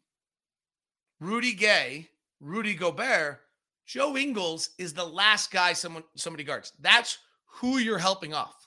Rudy 1.20 1.52
Gay, 1.52 2.08
Rudy 2.40 2.74
Gobert, 2.74 3.40
Joe 3.86 4.16
Ingles 4.16 4.70
is 4.78 4.94
the 4.94 5.04
last 5.04 5.50
guy 5.50 5.74
someone 5.74 6.04
somebody 6.16 6.44
guards. 6.44 6.72
That's 6.80 7.18
who 7.44 7.78
you're 7.78 7.98
helping 7.98 8.32
off. 8.32 8.66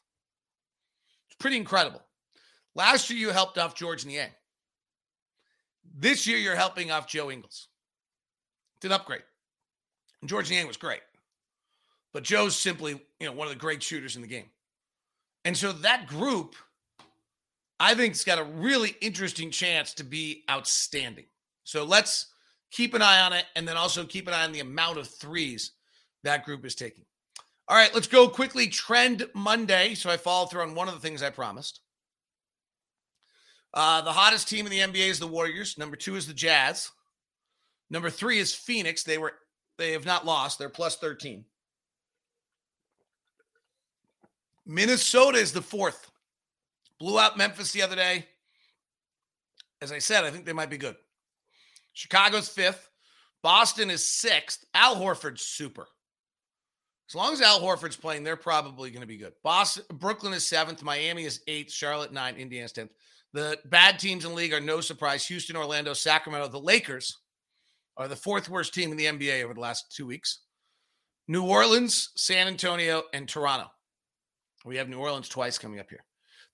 It's 1.27 1.35
pretty 1.37 1.57
incredible. 1.57 2.01
Last 2.75 3.09
year, 3.09 3.17
you 3.17 3.29
helped 3.29 3.57
off 3.57 3.75
Georges 3.75 4.05
Niang. 4.05 4.29
This 5.93 6.25
year, 6.27 6.37
you're 6.37 6.55
helping 6.55 6.91
off 6.91 7.07
Joe 7.07 7.31
Ingles. 7.31 7.67
It's 8.77 8.85
an 8.85 8.91
upgrade. 8.91 9.23
And 10.21 10.29
Georges 10.29 10.51
Niang 10.51 10.67
was 10.67 10.77
great. 10.77 11.01
But 12.13 12.23
Joe's 12.23 12.55
simply, 12.55 13.01
you 13.19 13.27
know, 13.27 13.33
one 13.33 13.47
of 13.47 13.53
the 13.53 13.59
great 13.59 13.83
shooters 13.83 14.15
in 14.15 14.21
the 14.21 14.27
game. 14.27 14.49
And 15.43 15.55
so 15.55 15.71
that 15.71 16.07
group, 16.07 16.55
I 17.79 17.93
think, 17.93 18.13
has 18.13 18.23
got 18.23 18.39
a 18.39 18.43
really 18.43 18.95
interesting 19.01 19.51
chance 19.51 19.93
to 19.95 20.03
be 20.03 20.43
outstanding. 20.49 21.25
So 21.63 21.83
let's 21.83 22.27
keep 22.71 22.93
an 22.93 23.01
eye 23.01 23.21
on 23.21 23.33
it 23.33 23.45
and 23.55 23.67
then 23.67 23.77
also 23.77 24.05
keep 24.05 24.27
an 24.27 24.33
eye 24.33 24.43
on 24.43 24.51
the 24.51 24.59
amount 24.61 24.97
of 24.97 25.07
threes 25.07 25.71
that 26.23 26.43
group 26.45 26.65
is 26.65 26.75
taking. 26.75 27.05
All 27.67 27.77
right, 27.77 27.93
let's 27.93 28.07
go 28.07 28.27
quickly. 28.27 28.67
Trend 28.67 29.27
Monday. 29.33 29.95
So 29.95 30.09
I 30.09 30.17
follow 30.17 30.47
through 30.47 30.61
on 30.61 30.75
one 30.75 30.87
of 30.87 30.93
the 30.93 30.99
things 30.99 31.23
I 31.23 31.29
promised. 31.29 31.81
Uh, 33.75 34.01
the 34.01 34.11
hottest 34.13 34.47
team 34.47 34.65
in 34.65 34.71
the 34.71 34.79
NBA 34.79 35.09
is 35.09 35.19
the 35.19 35.27
Warriors. 35.27 35.77
Number 35.77 35.97
two 35.97 36.15
is 36.15 36.27
the 36.27 36.33
Jazz. 36.33 36.89
Number 37.89 38.09
three 38.09 38.39
is 38.39 38.53
Phoenix. 38.53 39.03
They 39.03 39.17
were 39.17 39.33
they 39.77 39.91
have 39.91 40.05
not 40.05 40.25
lost. 40.25 40.57
They're 40.57 40.69
plus 40.69 40.95
13. 40.95 41.43
Minnesota 44.65 45.37
is 45.37 45.51
the 45.51 45.61
fourth. 45.61 46.09
Blew 46.99 47.19
out 47.19 47.37
Memphis 47.37 47.73
the 47.73 47.81
other 47.81 47.95
day. 47.95 48.25
As 49.81 49.91
I 49.91 49.99
said, 49.99 50.23
I 50.23 50.31
think 50.31 50.45
they 50.45 50.53
might 50.53 50.69
be 50.69 50.77
good. 50.77 50.95
Chicago's 51.93 52.49
fifth. 52.49 52.89
Boston 53.43 53.89
is 53.89 54.07
sixth. 54.09 54.65
Al 54.73 54.95
Horford's 54.95 55.43
super. 55.43 55.85
As 57.09 57.13
long 57.13 57.33
as 57.33 57.41
Al 57.41 57.59
Horford's 57.61 57.97
playing, 57.97 58.23
they're 58.23 58.35
probably 58.35 58.89
going 58.89 59.01
to 59.01 59.07
be 59.07 59.17
good. 59.17 59.33
Boston, 59.43 59.83
Brooklyn 59.93 60.33
is 60.33 60.47
seventh. 60.47 60.81
Miami 60.81 61.25
is 61.25 61.41
eighth. 61.47 61.71
Charlotte 61.71 62.11
nine. 62.11 62.37
Indiana's 62.37 62.71
tenth. 62.71 62.91
The 63.35 63.59
bad 63.65 63.99
teams 63.99 64.23
in 64.23 64.31
the 64.31 64.37
league 64.37 64.53
are 64.53 64.61
no 64.61 64.79
surprise. 64.79 65.27
Houston, 65.27 65.57
Orlando, 65.57 65.91
Sacramento. 65.91 66.47
The 66.47 66.57
Lakers 66.57 67.17
are 67.97 68.07
the 68.07 68.15
fourth 68.15 68.47
worst 68.47 68.73
team 68.73 68.91
in 68.91 68.97
the 68.97 69.07
NBA 69.07 69.43
over 69.43 69.53
the 69.53 69.59
last 69.59 69.93
two 69.93 70.07
weeks. 70.07 70.43
New 71.27 71.43
Orleans, 71.43 72.11
San 72.15 72.47
Antonio, 72.47 73.03
and 73.11 73.27
Toronto. 73.27 73.65
We 74.63 74.77
have 74.77 74.87
New 74.87 74.99
Orleans 74.99 75.27
twice 75.27 75.57
coming 75.57 75.81
up 75.81 75.89
here. 75.89 76.05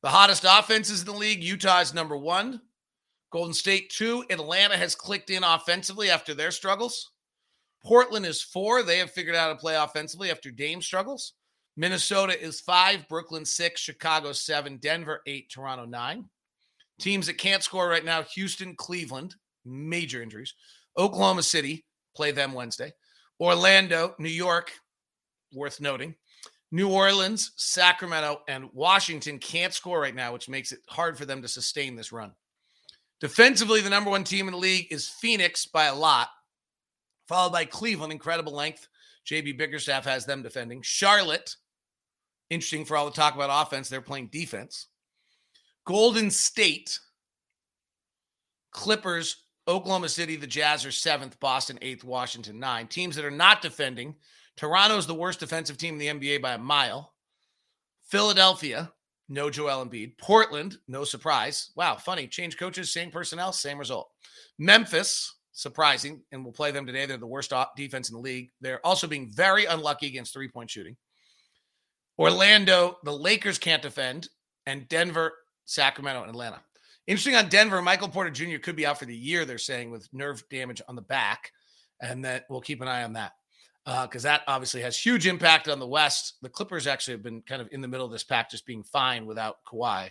The 0.01 0.09
hottest 0.09 0.43
offenses 0.43 1.01
in 1.01 1.05
the 1.05 1.11
league 1.11 1.43
Utah 1.43 1.81
is 1.81 1.93
number 1.93 2.17
one, 2.17 2.59
Golden 3.31 3.53
State 3.53 3.91
two. 3.91 4.25
Atlanta 4.31 4.75
has 4.75 4.95
clicked 4.95 5.29
in 5.29 5.43
offensively 5.43 6.09
after 6.09 6.33
their 6.33 6.49
struggles. 6.49 7.11
Portland 7.83 8.25
is 8.25 8.41
four. 8.41 8.81
They 8.81 8.97
have 8.97 9.11
figured 9.11 9.35
out 9.35 9.49
how 9.49 9.53
to 9.53 9.59
play 9.59 9.75
offensively 9.75 10.31
after 10.31 10.49
Dame 10.49 10.81
struggles. 10.81 11.33
Minnesota 11.77 12.43
is 12.43 12.59
five. 12.59 13.07
Brooklyn 13.07 13.45
six. 13.45 13.81
Chicago 13.81 14.31
seven. 14.31 14.77
Denver 14.77 15.21
eight. 15.27 15.47
Toronto 15.51 15.85
nine. 15.85 16.25
Teams 17.01 17.25
that 17.27 17.37
can't 17.37 17.63
score 17.63 17.87
right 17.87 18.05
now 18.05 18.23
Houston, 18.35 18.75
Cleveland, 18.75 19.35
major 19.65 20.21
injuries. 20.21 20.53
Oklahoma 20.97 21.43
City, 21.43 21.85
play 22.15 22.31
them 22.31 22.53
Wednesday. 22.53 22.93
Orlando, 23.39 24.13
New 24.19 24.29
York, 24.29 24.71
worth 25.53 25.81
noting. 25.81 26.15
New 26.71 26.89
Orleans, 26.89 27.51
Sacramento, 27.57 28.41
and 28.47 28.69
Washington 28.71 29.39
can't 29.39 29.73
score 29.73 29.99
right 29.99 30.15
now, 30.15 30.31
which 30.31 30.47
makes 30.47 30.71
it 30.71 30.79
hard 30.87 31.17
for 31.17 31.25
them 31.25 31.41
to 31.41 31.47
sustain 31.47 31.95
this 31.95 32.11
run. 32.11 32.31
Defensively, 33.19 33.81
the 33.81 33.89
number 33.89 34.09
one 34.09 34.23
team 34.23 34.47
in 34.47 34.53
the 34.53 34.59
league 34.59 34.87
is 34.89 35.09
Phoenix 35.09 35.65
by 35.65 35.85
a 35.85 35.95
lot, 35.95 36.29
followed 37.27 37.51
by 37.51 37.65
Cleveland, 37.65 38.13
incredible 38.13 38.53
length. 38.53 38.87
JB 39.29 39.57
Bickerstaff 39.57 40.05
has 40.05 40.25
them 40.25 40.43
defending. 40.43 40.81
Charlotte, 40.81 41.55
interesting 42.49 42.85
for 42.85 42.95
all 42.95 43.05
the 43.05 43.11
talk 43.11 43.35
about 43.35 43.65
offense, 43.67 43.89
they're 43.89 44.01
playing 44.01 44.29
defense. 44.31 44.87
Golden 45.85 46.29
State, 46.29 46.99
Clippers, 48.71 49.43
Oklahoma 49.67 50.09
City, 50.09 50.35
the 50.35 50.47
Jazz 50.47 50.85
are 50.85 50.91
seventh, 50.91 51.39
Boston 51.39 51.77
eighth, 51.81 52.03
Washington 52.03 52.59
nine. 52.59 52.87
Teams 52.87 53.15
that 53.15 53.25
are 53.25 53.31
not 53.31 53.61
defending. 53.61 54.15
Toronto's 54.57 55.07
the 55.07 55.13
worst 55.13 55.39
defensive 55.39 55.77
team 55.77 55.99
in 55.99 56.19
the 56.19 56.31
NBA 56.33 56.41
by 56.41 56.53
a 56.53 56.57
mile. 56.57 57.13
Philadelphia, 58.07 58.91
no 59.29 59.49
Joel 59.49 59.85
Embiid. 59.85 60.17
Portland, 60.17 60.77
no 60.87 61.03
surprise. 61.03 61.71
Wow, 61.75 61.95
funny. 61.95 62.27
Change 62.27 62.57
coaches, 62.57 62.91
same 62.91 63.11
personnel, 63.11 63.53
same 63.53 63.77
result. 63.77 64.09
Memphis, 64.59 65.35
surprising, 65.53 66.21
and 66.31 66.43
we'll 66.43 66.53
play 66.53 66.71
them 66.71 66.85
today. 66.85 67.05
They're 67.05 67.17
the 67.17 67.25
worst 67.25 67.53
defense 67.77 68.09
in 68.09 68.15
the 68.15 68.21
league. 68.21 68.49
They're 68.59 68.85
also 68.85 69.07
being 69.07 69.31
very 69.31 69.65
unlucky 69.65 70.07
against 70.07 70.33
three 70.33 70.49
point 70.49 70.69
shooting. 70.69 70.97
Orlando, 72.19 72.97
the 73.03 73.13
Lakers 73.13 73.57
can't 73.57 73.81
defend, 73.81 74.27
and 74.65 74.87
Denver, 74.89 75.33
Sacramento, 75.71 76.21
and 76.21 76.29
Atlanta. 76.29 76.61
Interesting 77.07 77.35
on 77.35 77.49
Denver, 77.49 77.81
Michael 77.81 78.09
Porter 78.09 78.29
Jr. 78.29 78.57
could 78.57 78.75
be 78.75 78.85
out 78.85 78.99
for 78.99 79.05
the 79.05 79.15
year, 79.15 79.45
they're 79.45 79.57
saying, 79.57 79.91
with 79.91 80.07
nerve 80.13 80.43
damage 80.49 80.81
on 80.87 80.95
the 80.95 81.01
back. 81.01 81.51
And 82.01 82.25
that 82.25 82.45
we'll 82.49 82.61
keep 82.61 82.81
an 82.81 82.87
eye 82.87 83.03
on 83.03 83.13
that 83.13 83.33
because 83.85 84.25
uh, 84.25 84.29
that 84.29 84.41
obviously 84.47 84.81
has 84.81 84.97
huge 84.97 85.27
impact 85.27 85.67
on 85.67 85.79
the 85.79 85.87
West. 85.87 86.35
The 86.41 86.49
Clippers 86.49 86.87
actually 86.87 87.15
have 87.15 87.23
been 87.23 87.41
kind 87.41 87.61
of 87.61 87.69
in 87.71 87.81
the 87.81 87.87
middle 87.87 88.05
of 88.05 88.11
this 88.11 88.23
pack, 88.23 88.49
just 88.49 88.65
being 88.65 88.83
fine 88.83 89.25
without 89.25 89.57
Kawhi, 89.67 90.09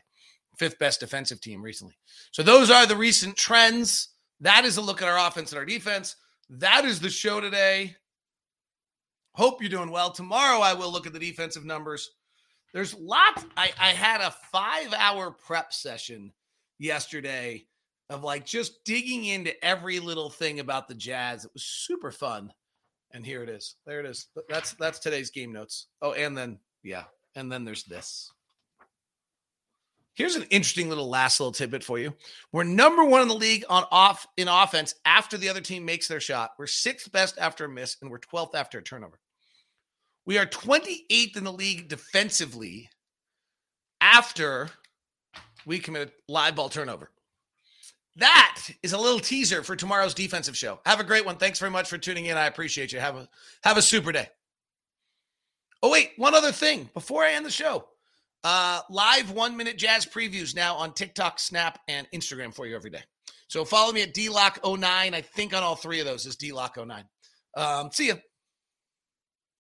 fifth 0.59 0.79
best 0.79 1.01
defensive 1.01 1.41
team 1.41 1.63
recently. 1.63 1.97
So 2.33 2.43
those 2.43 2.71
are 2.71 2.87
the 2.87 2.97
recent 2.97 3.37
trends. 3.37 4.09
That 4.41 4.65
is 4.65 4.77
a 4.77 4.81
look 4.81 5.03
at 5.03 5.09
our 5.09 5.29
offense 5.29 5.53
and 5.53 5.59
our 5.59 5.65
defense. 5.65 6.17
That 6.49 6.85
is 6.85 7.01
the 7.01 7.11
show 7.11 7.41
today. 7.41 7.97
Hope 9.35 9.61
you're 9.61 9.71
doing 9.71 9.91
well. 9.91 10.11
Tomorrow 10.11 10.61
I 10.61 10.75
will 10.75 10.91
look 10.91 11.07
at 11.07 11.13
the 11.13 11.19
defensive 11.19 11.65
numbers. 11.65 12.11
There's 12.73 12.95
lots. 12.95 13.45
I, 13.57 13.73
I 13.79 13.89
had 13.89 14.21
a 14.21 14.35
five 14.53 14.93
hour 14.95 15.31
prep 15.31 15.73
session 15.73 16.33
yesterday 16.79 17.67
of 18.09 18.25
like 18.25 18.45
just 18.45 18.85
digging 18.85 19.25
into 19.25 19.65
every 19.65 20.01
little 20.01 20.31
thing 20.31 20.61
about 20.61 20.89
the 20.89 20.95
Jazz. 20.95 21.45
It 21.45 21.51
was 21.55 21.65
super 21.65 22.11
fun. 22.11 22.53
And 23.13 23.27
here 23.27 23.43
it 23.43 23.49
is. 23.49 23.75
There 23.87 24.01
it 24.01 24.07
is. 24.07 24.27
That's 24.49 24.75
that's 24.75 25.01
today's 25.01 25.31
game 25.31 25.53
notes. 25.53 25.87
Oh, 26.01 26.13
and 26.13 26.37
then 26.37 26.59
yeah, 26.85 27.05
and 27.35 27.51
then 27.51 27.65
there's 27.65 27.85
this. 27.85 28.31
Here's 30.15 30.37
an 30.37 30.47
interesting 30.51 30.89
little 30.89 31.09
last 31.09 31.41
little 31.41 31.53
tidbit 31.53 31.83
for 31.83 31.99
you. 31.99 32.15
We're 32.53 32.65
number 32.65 33.05
one 33.05 33.23
in 33.23 33.29
the 33.29 33.35
league 33.35 33.65
on 33.69 33.85
off 33.91 34.27
in 34.37 34.49
offense 34.49 34.95
after 35.05 35.37
the 35.37 35.49
other 35.49 35.61
team 35.61 35.85
makes 35.85 36.09
their 36.09 36.21
shot. 36.21 36.53
We're 36.59 36.67
sixth 36.67 37.11
best 37.11 37.39
after 37.39 37.65
a 37.65 37.69
miss, 37.69 37.97
and 38.03 38.11
we're 38.11 38.19
12th 38.19 38.55
after 38.55 38.79
a 38.79 38.83
turnover. 38.83 39.19
We 40.27 40.39
are 40.39 40.47
28th 40.47 41.37
in 41.37 41.45
the 41.45 41.53
league 41.53 41.89
defensively 41.89 42.89
after 44.01 44.71
we 45.67 45.79
commit 45.79 46.09
a 46.09 46.33
live 46.33 46.57
ball 46.57 46.69
turnover. 46.69 47.11
That 48.17 48.63
is 48.83 48.93
a 48.93 48.99
little 48.99 49.21
teaser 49.21 49.63
for 49.63 49.77
tomorrow's 49.77 50.15
defensive 50.15 50.57
show. 50.57 50.81
Have 50.85 51.01
a 51.01 51.05
great 51.05 51.25
one. 51.25 51.37
Thanks 51.37 51.59
very 51.59 51.71
much 51.71 51.89
for 51.89 51.97
tuning 51.97 52.27
in. 52.27 52.37
I 52.37 52.47
appreciate 52.47 52.93
you. 52.93 53.01
Have 53.01 53.17
a 53.17 53.29
have 53.63 53.77
a 53.77 53.83
super 53.83 54.13
day. 54.13 54.29
Oh 55.83 55.91
wait, 55.91 56.11
one 56.17 56.35
other 56.35 56.53
thing 56.53 56.91
before 56.93 57.23
I 57.23 57.33
end 57.33 57.47
the 57.47 57.51
show. 57.51 57.87
Uh, 58.43 58.81
live 58.91 59.31
one 59.31 59.57
minute 59.57 59.79
jazz 59.79 60.07
previews 60.07 60.55
now 60.55 60.75
on 60.75 60.93
TikTok, 60.93 61.39
Snap, 61.39 61.79
and 61.89 62.07
Instagram 62.13 62.55
for 62.55 62.67
you 62.67 62.75
every 62.75 62.91
day. 62.91 63.03
So 63.49 63.65
follow 63.65 63.93
me 63.93 64.03
at 64.03 64.15
DLocke09. 64.15 64.85
I 65.15 65.21
think 65.21 65.55
on 65.55 65.63
all 65.63 65.77
three 65.77 66.01
of 66.01 66.07
those 66.07 66.27
is 66.27 66.37
DLocke09. 66.37 67.05
Um, 67.57 67.91
see 67.93 68.07
you. 68.09 68.19